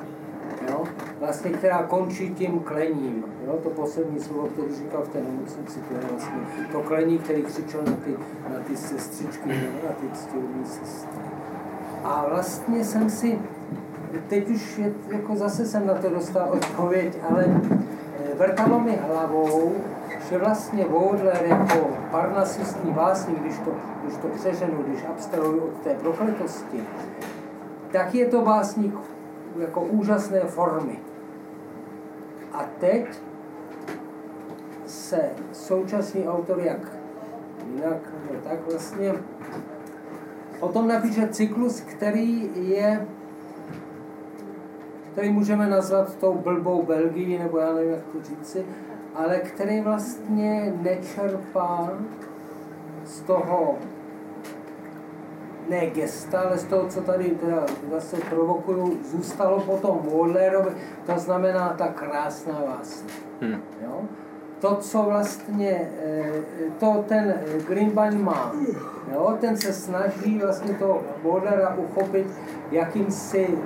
[0.70, 0.84] Jo?
[1.20, 3.24] Vlastně, která končí tím klením.
[3.46, 3.58] Jo?
[3.62, 6.40] To poslední slovo, který říkal v té nemocnici, to je vlastně
[6.72, 8.10] to klení, který křičel na ty,
[8.52, 11.20] na ty sestřičky, na ty ctihodné sestry.
[12.04, 13.38] A vlastně jsem si,
[14.28, 19.72] teď už je, jako zase jsem na to dostal odpověď, ale eh, vrtalo mi hlavou,
[20.30, 23.70] že vlastně Baudelaire jako parnasistní básník, když to,
[24.02, 26.82] když to přeženu, když abstrahuji od té prokletosti,
[27.92, 28.94] tak je to básník
[29.58, 30.98] jako úžasné formy.
[32.52, 33.06] A teď
[34.86, 36.92] se současný autor, jak
[37.74, 39.14] jinak, nebo tak vlastně,
[40.60, 43.06] potom napíše cyklus, který je,
[45.18, 48.66] který můžeme nazvat tou blbou Belgii, nebo já nevím, jak to říci,
[49.14, 51.90] ale který vlastně nečerpá
[53.04, 53.78] z toho
[55.68, 60.58] ne gesta, ale z toho, co tady teda zase provokuju, zůstalo potom Baudelaire,
[61.06, 63.06] to znamená ta krásná váseň.
[63.40, 63.62] Hmm.
[63.82, 64.00] Jo?
[64.60, 66.32] To, co vlastně, eh,
[66.80, 67.34] to ten
[67.68, 68.52] Greenbein má,
[69.12, 69.36] jo?
[69.40, 72.26] ten se snaží vlastně to Baudelaire uchopit
[72.70, 73.58] jakýmsi,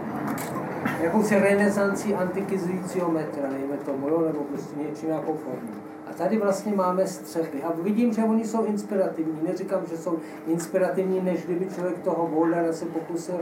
[1.00, 4.20] jakousi renesancí antikizujícího metra, nejme tomu, jo?
[4.20, 5.72] nebo prostě něčím nějakou formou.
[6.10, 7.62] A tady vlastně máme střepy.
[7.62, 9.38] A vidím, že oni jsou inspirativní.
[9.42, 13.40] Neříkám, že jsou inspirativní, než kdyby člověk toho Bouldera se pokusil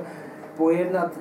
[0.56, 1.12] pojednat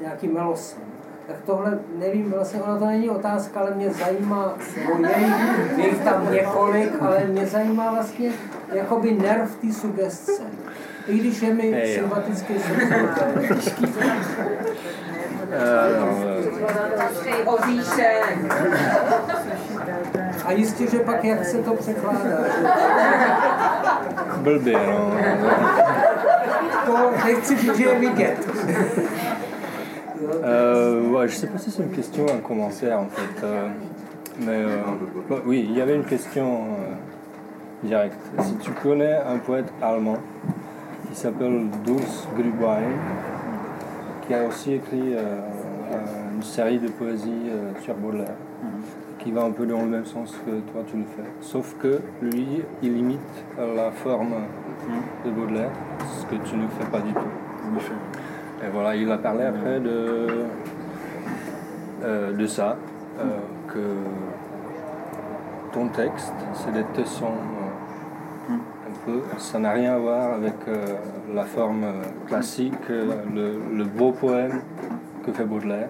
[0.00, 0.82] nějaký melosem.
[1.26, 4.54] Tak tohle, nevím, vlastně ono to není otázka, ale mě zajímá,
[4.86, 8.32] nebo je, je tam několik, ale mě zajímá vlastně
[8.72, 10.42] jakoby nerv té sugestce.
[11.08, 12.00] I když je mi Hej, jo.
[12.00, 12.54] sympatický
[15.52, 16.08] Eh, no,
[17.26, 18.38] eh, Oříšek.
[20.44, 22.38] A jistě, že pak jak se to překládá.
[24.36, 25.12] blbě, no.
[26.86, 28.48] To nechci říct, že je vidět.
[30.42, 33.44] Euh, ouais, je sais pas si c'est une question ou un commentaire en fait.
[33.44, 33.68] euh,
[34.44, 34.82] mais euh,
[35.28, 36.94] bah, oui, il y avait une question euh,
[37.88, 38.18] directe.
[38.42, 40.18] Si tu connais un poète allemand
[41.08, 42.82] qui s'appelle Durs Grübein,
[44.26, 45.40] qui a aussi écrit euh,
[45.92, 48.34] un- une série de poésie euh, sur Baudelaire,
[49.18, 51.28] qui va un peu dans le même sens que toi tu le fais.
[51.40, 53.18] Sauf que lui, il imite
[53.58, 54.34] euh, la forme
[55.24, 55.70] de Baudelaire,
[56.20, 57.20] ce que tu ne fais pas du tout.
[58.64, 60.26] Et voilà, il a parlé après de,
[62.02, 62.76] euh, de ça,
[63.20, 63.24] euh,
[63.68, 63.78] que
[65.72, 67.57] ton texte, c'est des tessons euh,
[69.38, 70.96] Ça n'a rien à voir avec euh,
[71.34, 74.60] la forme euh, classique, euh, le, beau poème
[75.24, 75.88] que fait Baudelaire.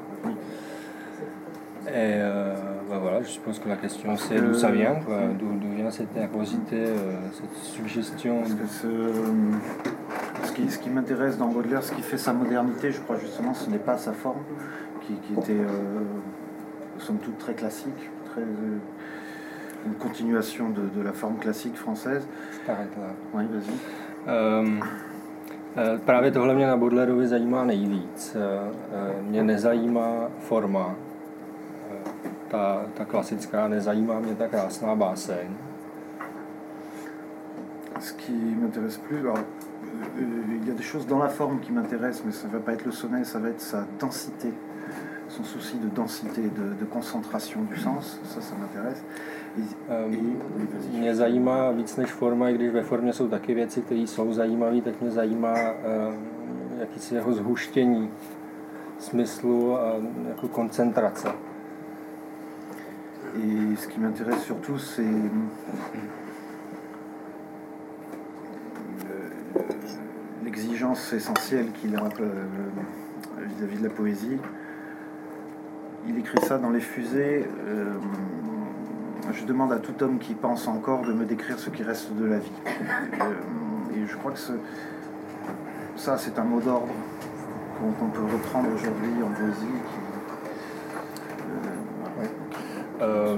[1.89, 2.21] Et
[2.91, 4.97] bah voilà, je suppose que la question c'est d'où ça vient,
[5.39, 6.85] d'où vient cette nervosité,
[7.33, 8.43] cette suggestion.
[10.45, 13.55] Ce, qui, ce qui m'intéresse dans Baudelaire, ce qui fait sa modernité, je crois justement,
[13.55, 14.43] ce n'est pas sa forme,
[15.01, 15.65] qui, qui était,
[16.99, 18.43] somme toute, très classique, très,
[19.87, 22.27] une continuation de, de la forme classique française.
[23.35, 23.73] Oui, vas-y.
[24.57, 24.83] Um,
[26.05, 28.37] právě tohle mě na Baudelarovi zajímá nejvíc.
[28.37, 30.95] Eh, eh, Mě nezajímá forma,
[32.49, 35.49] ta, ta klasická, nezajímá mě ta krásná báseň.
[38.01, 41.73] Ce qui m'intéresse plus, alors, euh, il y a des choses dans la forme qui
[41.73, 44.53] m'intéressent, mais ça ne va pas être le sonnet, ça va être sa densité,
[45.29, 49.03] son souci de densité, de, de concentration du sens, ça, ça m'intéresse.
[49.59, 50.37] Et- Ehm.
[50.99, 54.81] Mě zajímá víc než forma, i když ve formě jsou taky věci, které jsou zajímavé,
[54.81, 56.15] tak mě zajímá ehm,
[56.81, 58.11] jakýsi jeho zhuštění
[58.99, 59.93] smyslu a
[60.29, 61.29] jako koncentrace.
[63.37, 65.49] Et ce qui m'intéresse surtout, c'est le-
[70.45, 72.45] l'exigence essentielle qu'il a euh,
[73.47, 74.39] vis-à-vis de la poésie.
[76.07, 77.49] Il écrit ça dans Les Fusées.
[77.69, 77.85] euh,
[79.33, 82.25] je demande à tout homme qui pense encore de me décrire ce qui reste de
[82.25, 82.53] la vie.
[82.67, 84.39] Euh, et je crois que
[85.97, 86.95] ça, c'est un mot d'ordre
[87.99, 89.67] qu'on peut reprendre aujourd'hui en poésie.
[93.01, 93.37] euh,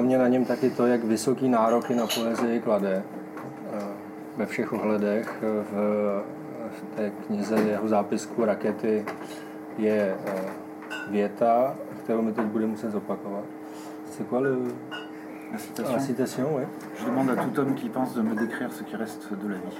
[0.00, 3.02] mě na něm to, jak vysoký nároky na poezii klade
[3.72, 3.78] eh,
[4.36, 5.42] ve všech ohledech.
[5.42, 6.40] Eh,
[6.96, 9.04] V, knize jeho zápisku Rakety
[9.80, 10.32] je eh,
[11.10, 11.74] věta,
[12.04, 13.44] kterou mi teď bude muset zopakovat.
[14.10, 14.56] C'est quoi le...
[15.52, 15.94] La citation.
[15.94, 16.62] La citation, oui.
[16.98, 19.54] Je demande à tout homme qui pense de me décrire ce qui reste de la
[19.54, 19.78] vie.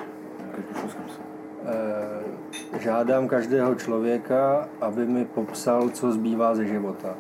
[0.54, 1.22] Quelque chose comme ça.
[1.66, 7.14] Eh, Žádám každého člověka, aby mi popsal, co zbývá ze života.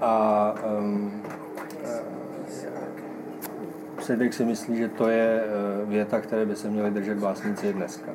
[0.00, 1.22] A um,
[3.98, 7.72] Sedek si myslí, že to je eh, věta, které by se měli držet básníci i
[7.72, 8.12] dneska.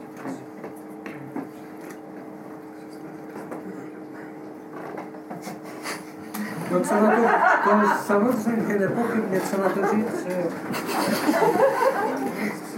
[6.72, 7.22] No co na to,
[7.70, 10.44] to samozřejmě nepochybně, co na to říct, že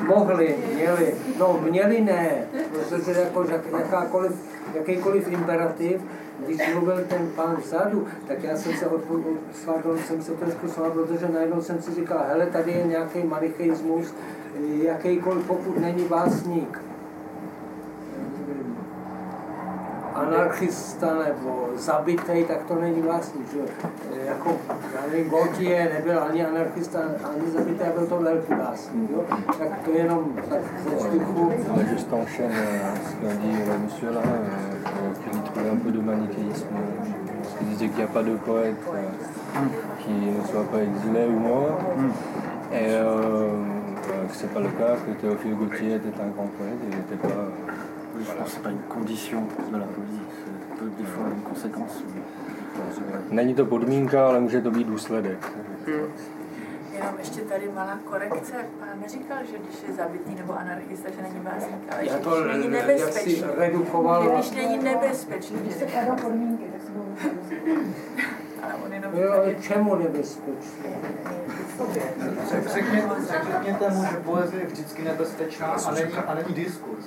[0.07, 4.31] mohli, měli, no měli ne, protože jako jak, jakákoliv,
[4.73, 6.01] jakýkoliv imperativ,
[6.45, 11.27] když mluvil ten pán vzadu, tak já jsem se odpo- jsem se trošku svádl, protože
[11.29, 14.13] najednou jsem si říkal, hele, tady je nějaký manicheismus,
[14.83, 16.79] jakýkoliv, pokud není básník,
[20.35, 23.41] anarchista nebo zabitej, tak to není vlastní.
[23.53, 23.59] Že?
[23.59, 23.65] jo.
[24.21, 24.57] E, Jako,
[24.95, 29.09] já nevím, Gautier nebyl ani anarchista, ani zabitý, byl to velký básník.
[29.11, 29.23] Jo?
[29.59, 31.51] Tak to jenom tak ze vzduchu.
[31.75, 34.21] Mais juste en chaîne euh, ce qu'a dit le monsieur là,
[35.23, 36.67] qu'il trouvait un peu de manichéisme.
[37.41, 38.75] Parce qu'il disait qu'il n'y a pas de poète
[39.99, 41.79] qui ne soit pas exilé ou mort.
[42.73, 43.49] Et euh,
[44.29, 47.43] que c'est pas le cas, que Théophile Gautier était un grand poète, il n'était pas.
[48.15, 49.39] Oui, je pense que c'est pas une condition
[49.71, 50.20] de la poésie,
[50.97, 52.03] des fois une conséquence.
[53.29, 55.51] Není to podmínka, ale může to být důsledek.
[56.93, 58.53] Jenom ještě tady malá korekce.
[58.79, 62.41] Pán neříkal, že když je zabitý nebo anarchista, že není básník, ale Já že to
[62.43, 63.43] když není nebezpečný.
[63.57, 64.23] redukoval.
[64.23, 65.57] Že když není nebezpečný.
[65.79, 65.85] že-
[68.63, 70.83] Ale on jenom Jo, ale čemu nebezpečný?
[72.67, 73.03] Řekně,
[73.51, 77.05] řekněte mu, že poezie je vždycky nebezpečná a není, a není diskurs.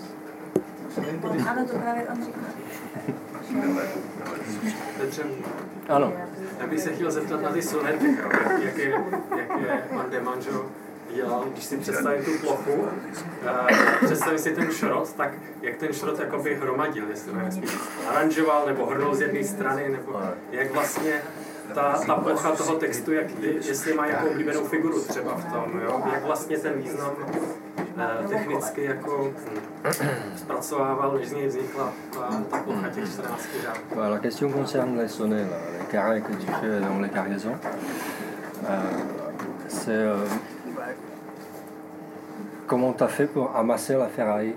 [1.49, 2.43] Ano, to právě on říkal.
[4.99, 5.23] Petře,
[5.89, 6.13] Ano.
[6.61, 8.19] já bych se chtěl zeptat na ty sonety,
[8.63, 8.91] jak, je,
[9.37, 10.67] jak je pan Demanžo
[11.15, 12.89] dělal, když si představím tu plochu, uh,
[14.05, 15.33] představím si ten šrot, tak
[15.63, 17.39] jak ten šrot jakoby hromadil, jestli to
[18.09, 21.23] aranžoval, nebo hrnul z jedné strany, nebo jak vlastně
[21.75, 24.07] ta, ta textu, jak, jestli má
[24.69, 25.37] figuru třeba
[26.13, 27.13] jak vlastně ten význam
[27.99, 29.33] eh, technicky jako
[30.37, 33.79] zpracovával, než z něj vznikla ta, ta plocha těch 14 řád.
[33.95, 35.47] Voilà, la question concerne les sonnets,
[35.79, 37.57] les carrés que tu fais dans les cargaisons.
[38.65, 38.81] Euh,
[39.69, 40.17] c'est euh,
[42.67, 44.55] comment tu as fait pour amasser la ferraille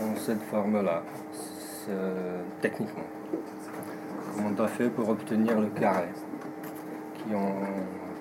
[0.00, 1.02] dans cette forme-là,
[1.88, 3.15] euh, techniquement?
[4.36, 6.08] Comment tu as fait pour obtenir le carré
[7.14, 7.54] qui en,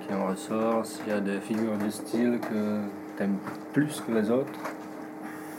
[0.08, 2.80] qui en ressort S'il y a des figures de style que
[3.18, 3.38] tu aimes
[3.74, 4.60] plus que les autres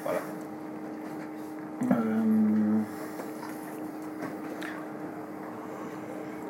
[0.04, 0.18] Voilà.
[1.92, 2.80] Euh,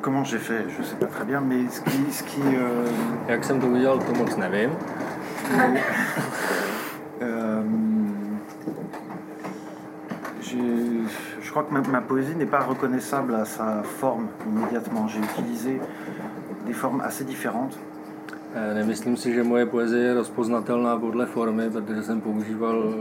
[0.01, 2.11] Comment j'ai fait Je sais pas très bien, mais ce qui.
[2.13, 2.85] Ce qui euh,
[3.27, 4.69] Jak jsem to udělal, to moc nevím.
[7.21, 7.63] Euh,
[10.41, 11.03] j'ai-
[11.41, 15.07] je crois que ma, ma poésie n'est pas reconnaissable à sa forme immédiatement.
[15.07, 15.81] J'ai utilisé
[16.67, 17.77] des formes assez différentes.
[18.75, 22.93] Nemyslím si, že moje poezie je rozpoznatelná podle formy, protože jsem používal,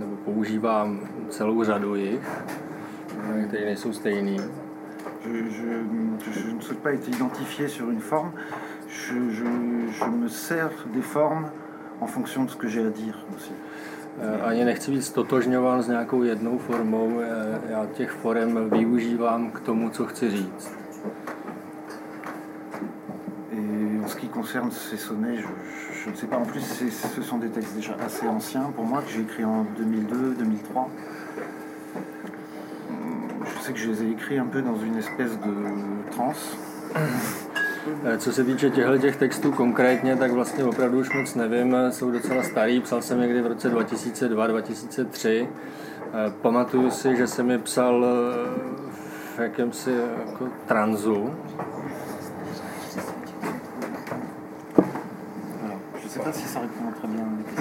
[0.00, 1.00] nebo používám
[1.30, 2.20] celou řadu jich,
[3.48, 4.36] které nejsou stejný.
[5.24, 5.84] Je, je-
[6.48, 8.32] je ne souhaite pas être identifié sur une forme.
[8.88, 11.46] Je, je- je me sers des formes
[12.00, 13.52] en fonction de ce que j'ai à dire aussi.
[14.44, 17.20] Ani nechci být stotožňován s nějakou jednou formou,
[17.68, 20.70] já těch forem využívám k tomu, co chci říct.
[23.52, 25.42] Et en ce qui concerne ces sonnets, je,
[26.04, 26.38] je ne sais pas.
[26.38, 26.82] En plus,
[27.14, 30.82] ce sont des textes déjà assez anciens pour moi que j'ai écrits en 2002, 2003.
[30.82, 30.90] Hum,
[33.44, 35.54] Je ne c'est que je les ai écrits un peu dans une espèce de
[36.10, 36.56] transe.
[38.04, 42.10] Eh, Co se týče těchto těch textů konkrétně, tak vlastně opravdu už moc nevím, jsou
[42.10, 45.48] docela starý, psal jsem někdy v roce 2002-2003.
[46.12, 48.78] Eh, Pamatuju si, že jsem je psal eh,
[49.36, 49.90] v jakémsi
[50.26, 51.34] jako tranzu.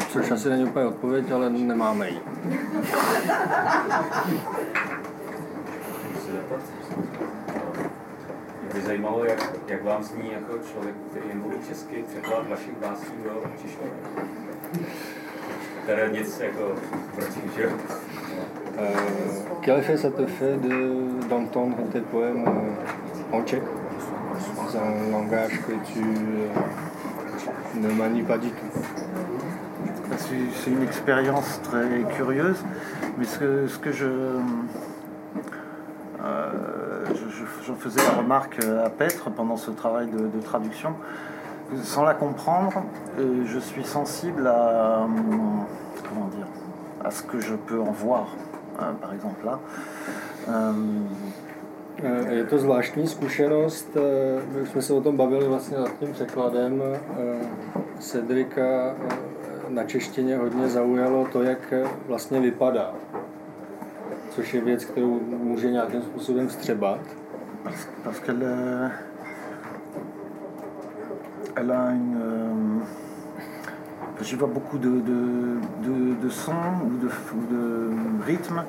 [0.09, 2.19] Což asi není úplně odpověď, ale nemáme ji.
[8.77, 13.41] By zajímalo, jak, jak vám zní jako člověk, který nemluví česky, překlad vašich básní do
[13.61, 13.89] češtiny?
[15.83, 16.75] Které nic jako
[17.15, 17.69] proti, že jo?
[18.79, 18.99] Euh,
[19.61, 23.63] quel effet ça te fait de- d'entendre tes poèmes euh, en tchèque?
[24.57, 26.49] Dans un langage que tu euh,
[27.81, 28.71] ne manies pas du tout
[30.17, 32.63] C'est c'est une expérience très curieuse,
[33.17, 34.09] mais ce que, ce que je,
[37.09, 40.91] je- je- J'en faisais la remarque à Petre pendant ce travail de, de traduction.
[41.83, 42.73] Sans la comprendre,
[43.19, 45.07] euh, je suis sensible à, euh,
[46.07, 46.47] comment dire,
[47.03, 48.27] à ce que je peux en voir,
[48.79, 49.59] hein, par exemple là.
[50.49, 50.71] Euh,
[52.29, 56.81] Je to zvláštní zkušenost, eh, my jsme se o tom bavili vlastně nad tím překladem.
[56.83, 57.37] eh,
[57.99, 58.93] Cedrika eh,
[59.69, 61.73] na češtině hodně zaujalo to, jak
[62.07, 62.91] vlastně vypadá.
[68.03, 68.45] Parce, qu'elle
[71.55, 72.81] elle a une.
[74.35, 77.91] vois beaucoup de, sons ou de,
[78.25, 78.63] rythmes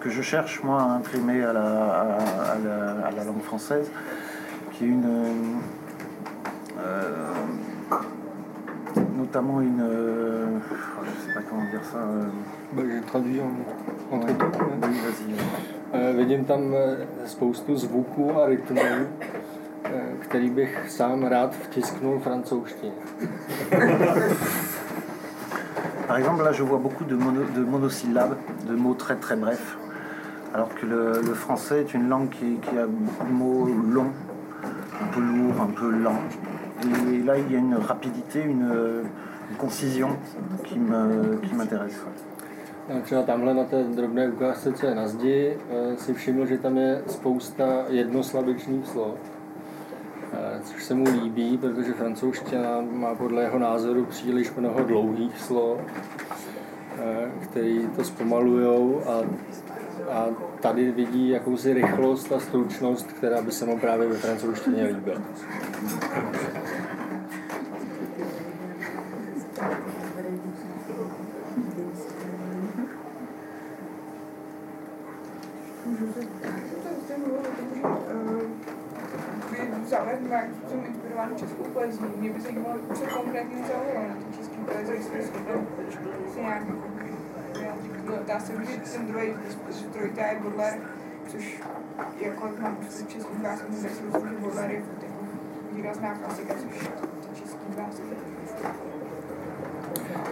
[0.00, 3.90] que je cherche moi à imprimer à la, langue française,
[9.34, 9.80] notamment une.
[9.82, 10.46] euh,
[11.02, 11.98] je sais pas comment dire ça.
[11.98, 12.24] euh,
[12.72, 13.50] Bah, Je traduis en,
[14.16, 14.34] entre ouais.
[14.34, 14.46] temps.
[14.82, 16.16] Oui, vas-y.
[16.16, 18.80] Vidím tam eh, spoustu zvuků a rytmů,
[19.84, 22.92] eh, který bych sám rád vtisknul francouzštině.
[26.06, 28.36] Par exemple, là, je vois beaucoup de, mono- de monosyllabes,
[28.68, 29.76] de mots très très brefs,
[30.52, 34.12] alors que le, le français est une langue qui, qui a beaucoup de mots longs,
[35.02, 36.20] un peu lourds, un peu lents.
[36.84, 38.70] Et là, il y a une rapidité, une,
[39.50, 40.10] une concision
[40.64, 42.00] qui m'intéresse.
[43.02, 46.76] Třeba tamhle na té drobné ukázce, co je na zdi, eh, si všiml, že tam
[46.78, 49.14] je spousta jednoslabičných slov.
[50.32, 55.80] Eh, Což se mu líbí, protože francouzština má podle jeho názoru příliš mnoho dlouhých slov,
[56.98, 59.12] eh, který to zpomalujou a,
[60.12, 60.26] a
[60.60, 65.20] tady vidí jakousi rychlost a stručnost, která by se mu právě ve francouzštině líbila.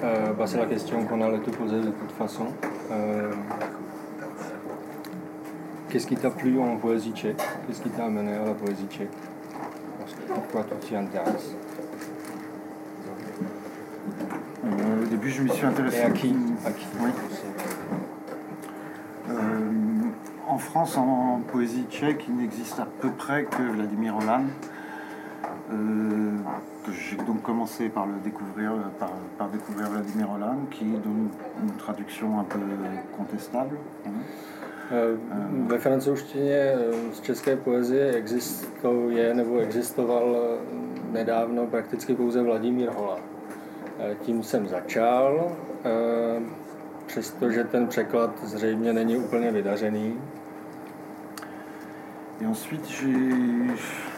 [0.05, 2.46] Euh, bah, c'est la question qu'on allait te poser de toute façon.
[2.90, 3.30] Euh,
[5.88, 9.11] Qu'est-ce qui t'a plu en poésie tchèque Qu'est-ce qui t'a amené à la poésie tchèque
[10.35, 11.54] Pourquoi tu t'y intéresses
[14.64, 15.99] Euh, au début, je m'y suis intéressé.
[15.99, 16.34] Et à qui
[16.64, 17.11] À qui Oui.
[19.30, 19.34] Euh,
[20.49, 24.49] en France, en, poésie tchèque, il n'existe à peu près que Vladimir Hollande.
[25.72, 26.30] Euh,
[26.92, 31.29] j'ai donc commencé par le découvrir, par, par découvrir Vladimir Hollande, qui est une,
[31.63, 32.59] une traduction un peu
[33.17, 33.76] contestable.
[34.07, 34.11] hein.
[34.93, 35.19] Eh,
[35.67, 43.19] Ve francouzštině eh, z české poezie existuje nebo existoval eh, nedávno prakticky pouze Vladimír Hola.
[44.21, 45.57] Tím jsem začal,
[47.07, 50.21] přestože ten překlad zřejmě není úplně vydařený.
[52.41, 54.12] Et ensuite, j'ai.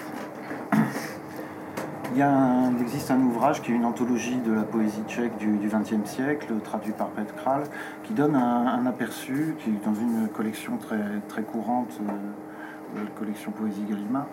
[2.15, 5.03] Il, y a un- il existe un ouvrage qui est une anthologie de la poésie
[5.09, 7.63] tchèque du XXe siècle, traduit par Petr Kral,
[8.05, 13.11] qui donne un, un aperçu, qui est dans une collection très, très courante, euh, la
[13.19, 14.27] collection Poésie Gallimard,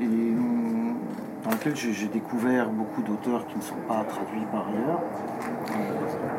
[0.00, 0.94] et hum,
[1.44, 5.00] dans lequel j'ai découvert beaucoup d'auteurs qui ne sont pas traduits par ailleurs.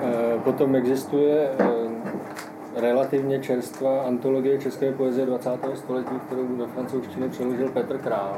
[0.04, 5.60] Eh, Potom existuje eh, relativně čerstvá antologie české poezie 20.
[5.76, 8.38] století, kterou do francouzštiny přeložil Petr Král.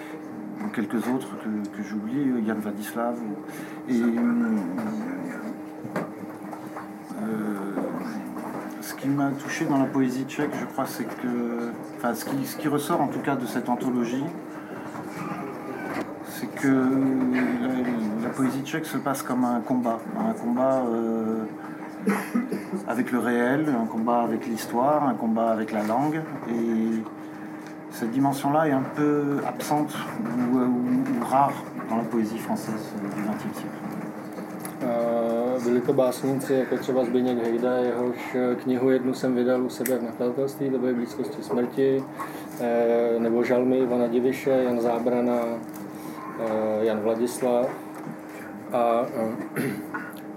[0.73, 3.15] quelques autres que, que j'oublie, Yann Vladislav.
[3.89, 4.01] Et
[8.81, 11.71] ce qui m'a touché dans la poésie tchèque, je crois, c'est que.
[11.97, 14.25] Enfin, ce qui, ce qui ressort en tout cas de cette anthologie,
[16.27, 21.43] c'est que la, la, poésie tchèque se passe comme un combat, un combat euh,
[22.87, 26.21] avec le réel, un combat avec l'histoire, un combat avec la langue.
[26.49, 27.03] Et
[28.01, 31.53] cette dimension-là est un peu absente ou, ou, ou, rare
[31.87, 32.83] dans la poézie française
[33.15, 33.75] du XXe siècle.
[35.63, 40.03] Byli to básníci, jako třeba Zbigněk Hejda, jehož knihu jednu jsem vydal u sebe v
[40.03, 42.03] nakladatelství doby blízkosti smrti,
[42.61, 45.39] eh, nebo Žalmy Ivana Diviše, Jan Zábrana,
[46.39, 47.69] eh, Jan Vladislav.
[48.73, 49.05] A
[49.57, 49.61] eh,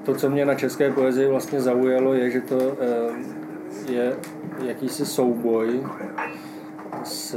[0.05, 2.77] to, co mě na české poezii vlastně zaujalo, je, že to
[3.89, 4.17] je
[4.65, 5.81] jakýsi souboj
[7.05, 7.37] s,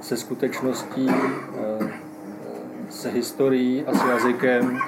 [0.00, 1.08] se skutečností,
[2.90, 4.78] se historií a s jazykem,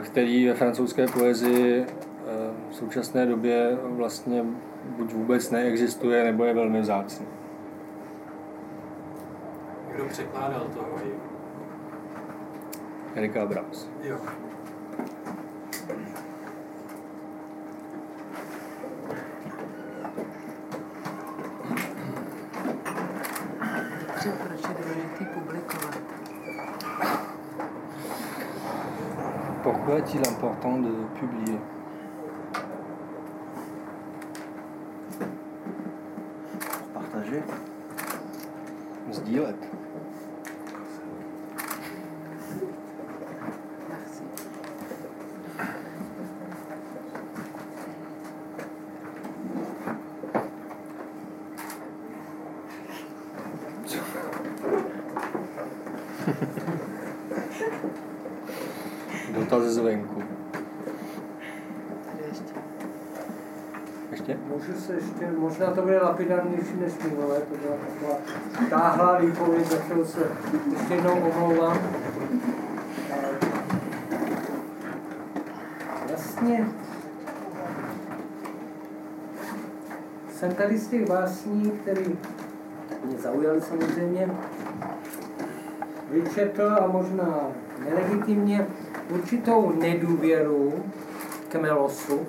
[0.00, 1.86] který ve francouzské poezii
[2.70, 4.44] v současné době vlastně
[4.84, 7.26] buď vůbec neexistuje, nebo je velmi vzácný.
[9.94, 10.86] Kdo překládal to?
[13.14, 13.88] Erika Abrams.
[14.02, 14.16] Jo.
[29.88, 31.58] Pourquoi est-il important de publier?
[65.58, 68.18] Možná to bude lapidárnější než minulé, to byla taková
[68.70, 70.20] táhlá výpověď, za kterou se
[70.72, 71.78] ještě jednou omlouvám.
[76.08, 76.68] Vlastně
[80.34, 82.02] jsem tady z těch básní, které
[83.04, 84.30] mě zaujaly samozřejmě,
[86.10, 87.40] vyčetl a možná
[87.84, 88.66] nelegitimně
[89.10, 90.84] určitou nedůvěru
[91.48, 92.26] k Melosu,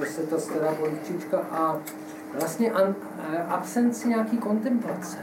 [0.00, 1.78] že se to stará polivčička a
[2.40, 2.94] vlastně an,
[3.48, 5.18] absenci nějaký kontemplace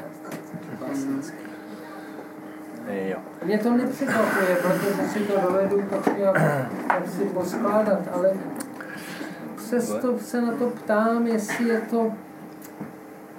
[0.79, 1.37] básnické.
[2.87, 3.17] Jo.
[3.45, 6.37] Mě to nepřekvapuje, protože si to dovedu tak nějak
[7.17, 8.33] si poskládat, ale
[9.55, 12.11] přesto se na to ptám, jestli je to,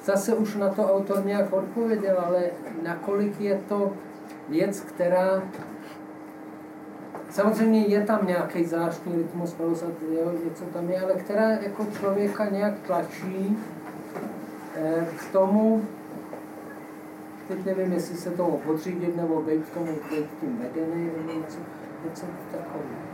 [0.04, 2.42] zase už na to autor nějak odpověděl, ale
[2.82, 3.92] nakolik je to
[4.48, 5.42] věc, která
[7.30, 9.56] Samozřejmě je tam nějaký zvláštní rytmus,
[10.12, 13.58] jo, něco tam je, ale která jako člověka nějak tlačí
[14.76, 15.84] eh, k tomu,
[17.48, 21.58] teď nevím, jestli se tomu podřídit nebo být k tomu být tím vedený, nebo něco,
[22.04, 23.10] něco takového.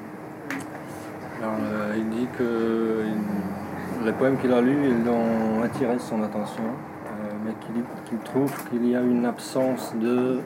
[1.42, 3.04] Alors, euh, il dit que
[4.04, 8.52] les poèmes qu'il a lus, ils ont attiré son attention, euh, mais qu'il qu'il trouve
[8.68, 10.40] qu'il y a une absence de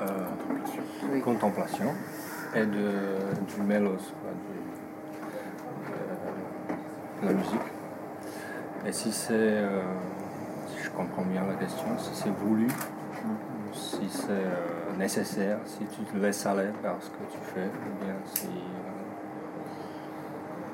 [0.00, 1.94] euh, contemplation
[2.56, 2.94] et de,
[3.48, 4.58] du mélos, quoi, du,
[5.92, 7.60] euh, de la musique.
[8.86, 9.80] Et si c'est, euh,
[10.68, 12.68] si je comprends bien la question, si c'est voulu,
[13.72, 18.04] si c'est euh, nécessaire, si tu te laisses aller par ce que tu fais, ou
[18.04, 18.48] bien si,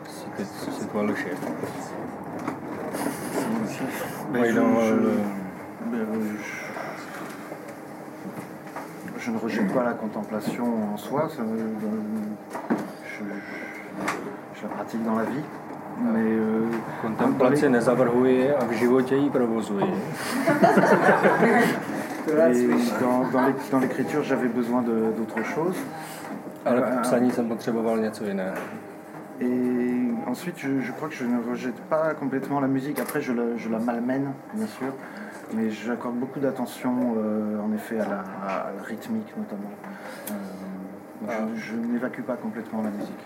[0.09, 1.39] si, c'est toi le chef.
[4.33, 5.17] Ben, Oui, je, dans, je- euh,
[5.87, 6.70] ben, je-
[9.31, 11.47] je ne rejette pas la contemplation en soi, ça, euh,
[13.07, 13.25] je,
[14.57, 15.45] je la pratique dans la vie,
[16.01, 16.67] mais euh,
[17.03, 19.85] Kontemplaci nezavrhuji a v životě ji provozuji.
[22.29, 22.69] et
[23.01, 25.77] dans, dans l'é- dans l'écriture j'avais besoin d'autre chose.
[26.65, 28.55] Ale Euh, v psaní jsem potřeboval něco jiného.
[29.41, 33.01] Et ensuite, je, je crois que je ne rejette pas complètement la musique.
[33.01, 34.93] Après, je la, je la malmène, bien sûr.
[35.55, 39.71] Mais j'accorde beaucoup d'attention, euh, en effet, à la, à la rythmique, notamment.
[40.31, 43.25] Euh, je, je n'évacue pas complètement la musique.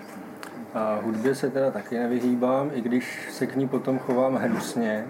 [0.74, 5.06] A hudbě se teda taky nevyhýbám, i když se k ní potom chovám hnusně,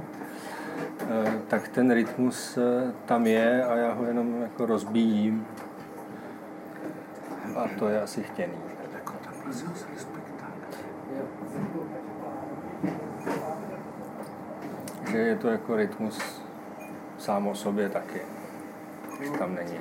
[1.00, 5.46] eh, tak ten rytmus eh, tam je a já ho jenom jako rozbíjím.
[7.56, 8.54] A to je asi chtěný.
[15.10, 16.43] Že je to jako rytmus
[17.24, 18.20] sám o sobě taky,
[19.18, 19.80] když tam není.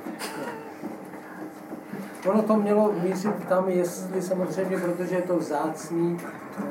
[2.26, 6.20] Ono to mělo mířit tam, jestli samozřejmě, protože je to vzácný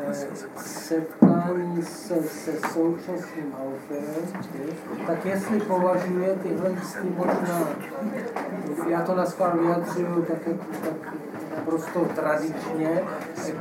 [0.10, 0.14] eh,
[0.58, 4.46] setkání se, se současným autorem,
[5.08, 7.68] tak jestli považuje tyhle ty možná,
[8.88, 10.40] já to na schvál vyjadřuju tak,
[10.84, 11.14] tak
[11.58, 13.04] naprosto tradičně,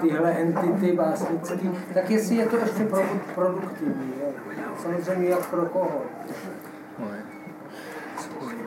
[0.01, 4.12] tyhle entity básnické, tak jestli je to ještě produ- produktivní,
[4.82, 6.02] samozřejmě jak pro koho.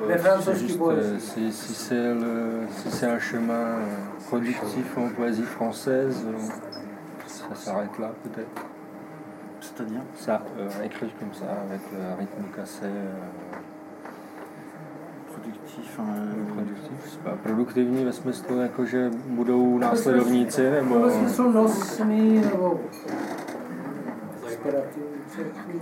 [0.08, 1.02] Les C'est juste, poésies.
[1.16, 3.66] euh, si, si c'est le- si c'est un chemin
[4.28, 6.38] productif en poésie française, euh,
[7.28, 8.62] ça s'arrête là peut-être.
[9.62, 12.86] C'est-à-dire Ça, euh, écrire comme ça, avec le rythme cassé.
[12.86, 13.14] euh,
[15.34, 16.00] Produktiv.
[16.00, 21.00] euh, produktiv, c'est pas produktivní ve smyslu, jako že budou následovníci, nebo...
[21.00, 22.80] Ve smyslu nosný nebo
[24.46, 25.82] inspirativní,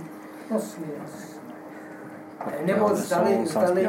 [0.50, 1.33] nosný asi.
[2.66, 3.88] Nebo zdali, zdali.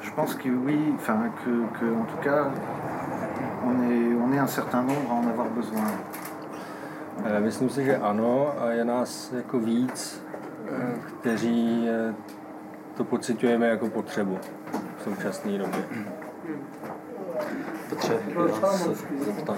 [0.00, 2.46] Je pense que oui, enfin que, que en tout cas,
[3.66, 5.90] on est, on est un certain nombre à en avoir besoin.
[7.24, 10.22] Eh, Myslím si, že ano a je nás jako víc,
[10.68, 12.14] eh, kteří eh,
[12.96, 14.38] to pocitujeme jako potřebu
[14.98, 15.84] v současné době.
[17.88, 18.18] Petře,
[18.62, 19.56] já se zeptám.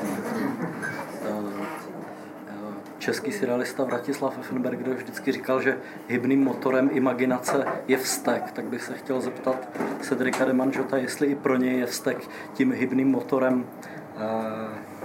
[3.07, 5.79] Český surrealista Vratislav Effenberger vždycky říkal, že
[6.09, 8.51] hybným motorem imaginace je vztek.
[8.53, 9.69] Tak bych se chtěl zeptat
[10.01, 12.19] Cedrika de Manžota, jestli i pro něj je vztek
[12.55, 14.21] tím hybným motorem eh,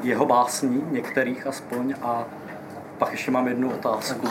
[0.03, 2.25] jeho básní, některých aspoň, a
[2.97, 4.27] pak ještě mám jednu otázku.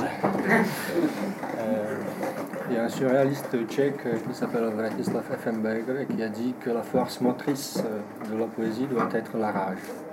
[2.70, 6.70] Il y a un surréaliste tchèque qui s'appelle Vratislav Effenberger et qui a dit que
[6.70, 7.84] la force motrice
[8.30, 10.09] de la poésie doit être la rage.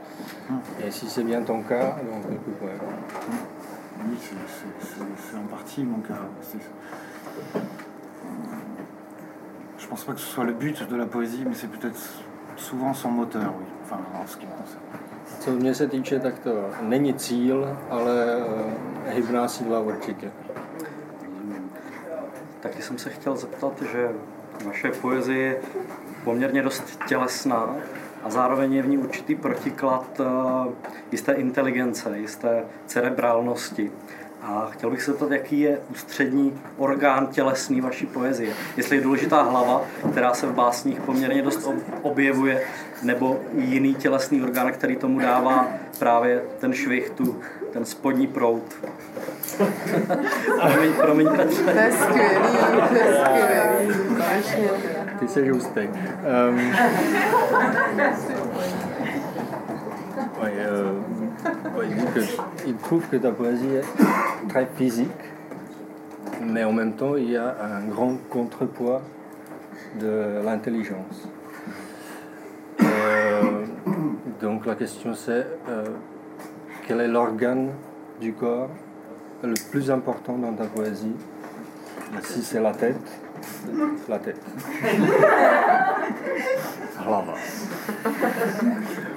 [0.86, 2.78] Et si c'est bien ton cas, donc écoute, ouais.
[4.06, 6.14] Oui, c'est- en partie mon cas.
[9.78, 11.99] Je pense pas que ce soit le but de la poésie, mais c'est peut-être
[12.56, 13.65] souvent son moteur, oui.
[13.84, 14.82] Enfin, en ce qui me concerne.
[15.40, 16.52] Co mě se týče, tak to
[16.82, 18.38] není cíl, ale
[19.07, 20.32] eh, hybná síla určitě.
[22.60, 24.10] Taky jsem se chtěl zeptat, že
[24.65, 25.57] vaše poezie je
[26.24, 27.76] poměrně dost tělesná
[28.23, 30.72] a zároveň je v ní určitý protiklad eh,
[31.11, 33.91] jisté inteligence, jisté cerebrálnosti.
[34.41, 38.53] A chtěl bych se zeptat, jaký je ústřední orgán tělesný vaší poezie.
[38.77, 39.81] Jestli je důležitá hlava,
[40.11, 42.61] která se v básních poměrně dost ob- objevuje,
[43.03, 45.68] nebo jiný tělesný orgán, který tomu dává
[45.99, 47.39] právě ten švih, tu,
[47.73, 48.64] ten spodní prout.
[50.73, 51.64] promiň, promiň, Petře.
[51.64, 52.39] To je skvělý,
[52.89, 55.07] to je skvělý.
[60.41, 60.91] Oui, euh,
[61.77, 65.10] oui, il, dit que- il trouve que ta poésie est très physique,
[66.41, 69.02] mais en même temps, il y a un grand contrepoids
[69.99, 71.27] de l'intelligence.
[72.81, 73.65] Euh,
[74.41, 75.85] donc la question c'est euh,
[76.88, 77.69] quel est l'organe
[78.22, 78.69] du corps
[79.44, 81.15] le plus important dans ta poésie?
[82.23, 82.95] Si c'est la tête,
[84.07, 84.41] la tête.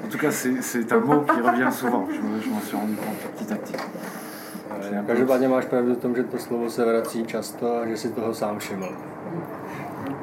[0.04, 2.06] En tout cas, c'est un mot qui revient souvent.
[2.10, 3.74] Je, me- je m'en suis rendu compte petit à petit.
[4.92, 8.08] Eh, Každopádně máš pravdu v tom, že to slovo se vrací často a že si
[8.12, 8.88] toho sám všiml.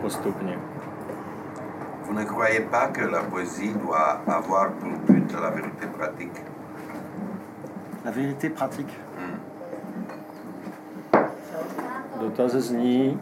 [0.01, 0.59] Postupně.
[2.05, 6.41] Vous ne croyez pas que la poésie doit avoir pour but la vérité pratique?
[8.05, 8.93] La vérité pratique.
[12.19, 13.19] Dotaz zní,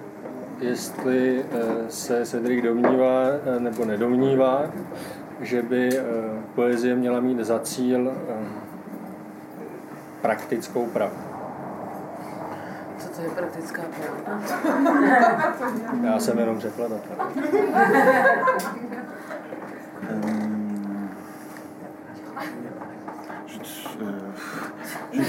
[0.60, 3.22] jestli eh, se Cedric domnívá
[3.56, 4.64] eh, nebo nedomnívá,
[5.42, 6.04] že by eh,
[6.56, 8.14] poezie měla mít za cíl
[10.22, 11.18] praktickou pravdu.
[12.98, 14.42] Co to je praktická pravda?
[16.14, 17.16] Já jsem jenom překladatel.
[20.02, 20.22] Je, euh,
[25.12, 25.26] je-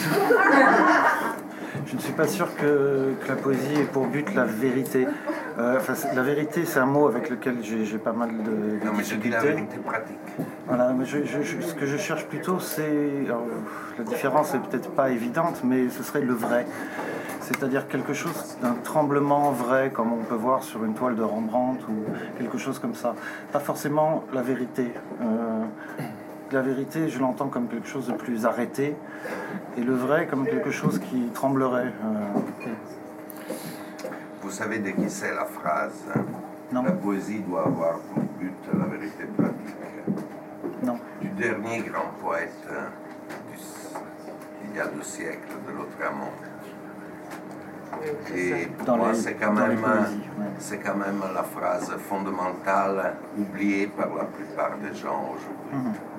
[1.87, 5.07] je ne suis pas sûr que, que la poésie ait pour but la vérité.
[5.59, 9.05] Euh, enfin, la vérité, c'est un mot avec lequel j'ai pas mal de, Non, mais
[9.05, 10.17] je dis la vérité pratique.
[10.67, 13.25] Voilà, mais je- je- je- ce que je cherche plutôt, c'est.
[13.99, 16.67] La différence est peut-être pas évidente, mais ce serait le vrai.
[17.41, 21.79] C'est-à-dire quelque chose d'un tremblement vrai, comme on peut voir sur une toile de Rembrandt
[21.89, 21.95] ou
[22.39, 23.15] quelque chose comme ça.
[23.53, 24.91] Pas forcément la vérité.
[25.23, 25.63] Euh,
[26.53, 28.97] la vérité, je l'entends comme quelque chose de plus arrêté,
[29.77, 31.93] et le vrai comme quelque chose qui tremblerait.
[32.05, 32.71] euh.
[34.43, 36.21] Vous savez de qui c'est la phrase hein?
[36.73, 36.83] Non.
[36.83, 39.77] La poésie doit avoir pour but la vérité pratique.
[40.83, 40.99] Non.
[41.21, 42.91] Du dernier grand poète hein,
[43.51, 43.59] du
[44.69, 46.33] il y a deux siècles de l'autre amont.
[48.35, 50.79] Et pour Dans moi, c'est quand, même, ouais.
[50.85, 55.73] quand même la phrase fondamentale oubliée par la plupart des gens aujourd'hui.
[55.73, 55.93] Mhm.
[55.95, 56.16] Eh,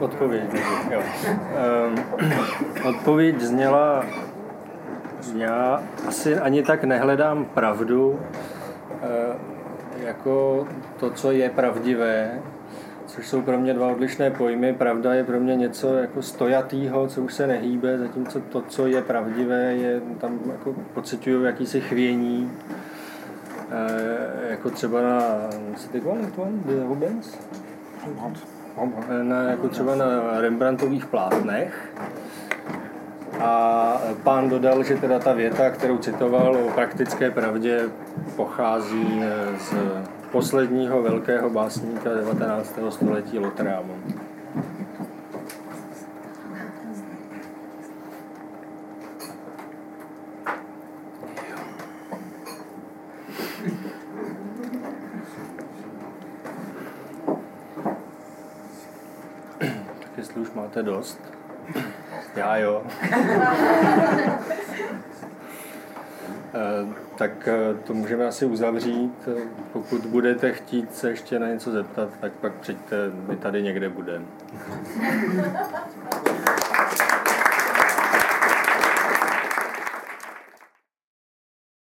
[0.00, 0.42] Odpověď.
[0.90, 1.02] Jo.
[1.56, 1.94] Ehm,
[2.88, 4.04] Odpověď zněla,
[5.36, 8.20] já asi ani tak nehledám pravdu,
[9.02, 9.36] eh,
[10.04, 10.66] jako
[11.00, 12.38] to, co je pravdivé,
[13.06, 14.72] což jsou pro mě dva odlišné pojmy.
[14.72, 19.02] Pravda je pro mě něco jako stojatýho, co už se nehýbe, zatímco to, co je
[19.02, 22.52] pravdivé, je tam jako pocituju jakýsi chvění,
[23.70, 25.20] eh, jako třeba na,
[25.76, 27.38] co ty one, one, Rubens?
[29.22, 31.92] Na, jako třeba na Rembrandtových plátnech.
[33.40, 37.88] A pán dodal, že teda ta věta, kterou citoval o praktické pravdě,
[38.36, 39.74] pochází eh, z
[40.32, 42.78] posledního velkého básníka 19.
[42.90, 43.94] století Lotrámu.
[60.00, 60.50] Tak jestli už
[60.82, 61.20] dost.
[62.36, 62.82] Já jo.
[66.54, 66.86] Eh,
[67.16, 69.28] tak eh, to můžeme asi uzavřít.
[69.28, 69.40] Eh,
[69.72, 72.96] Pokud budete chtít se ještě na něco zeptat, tak pak přijďte,
[73.28, 74.24] my tady někde budeme.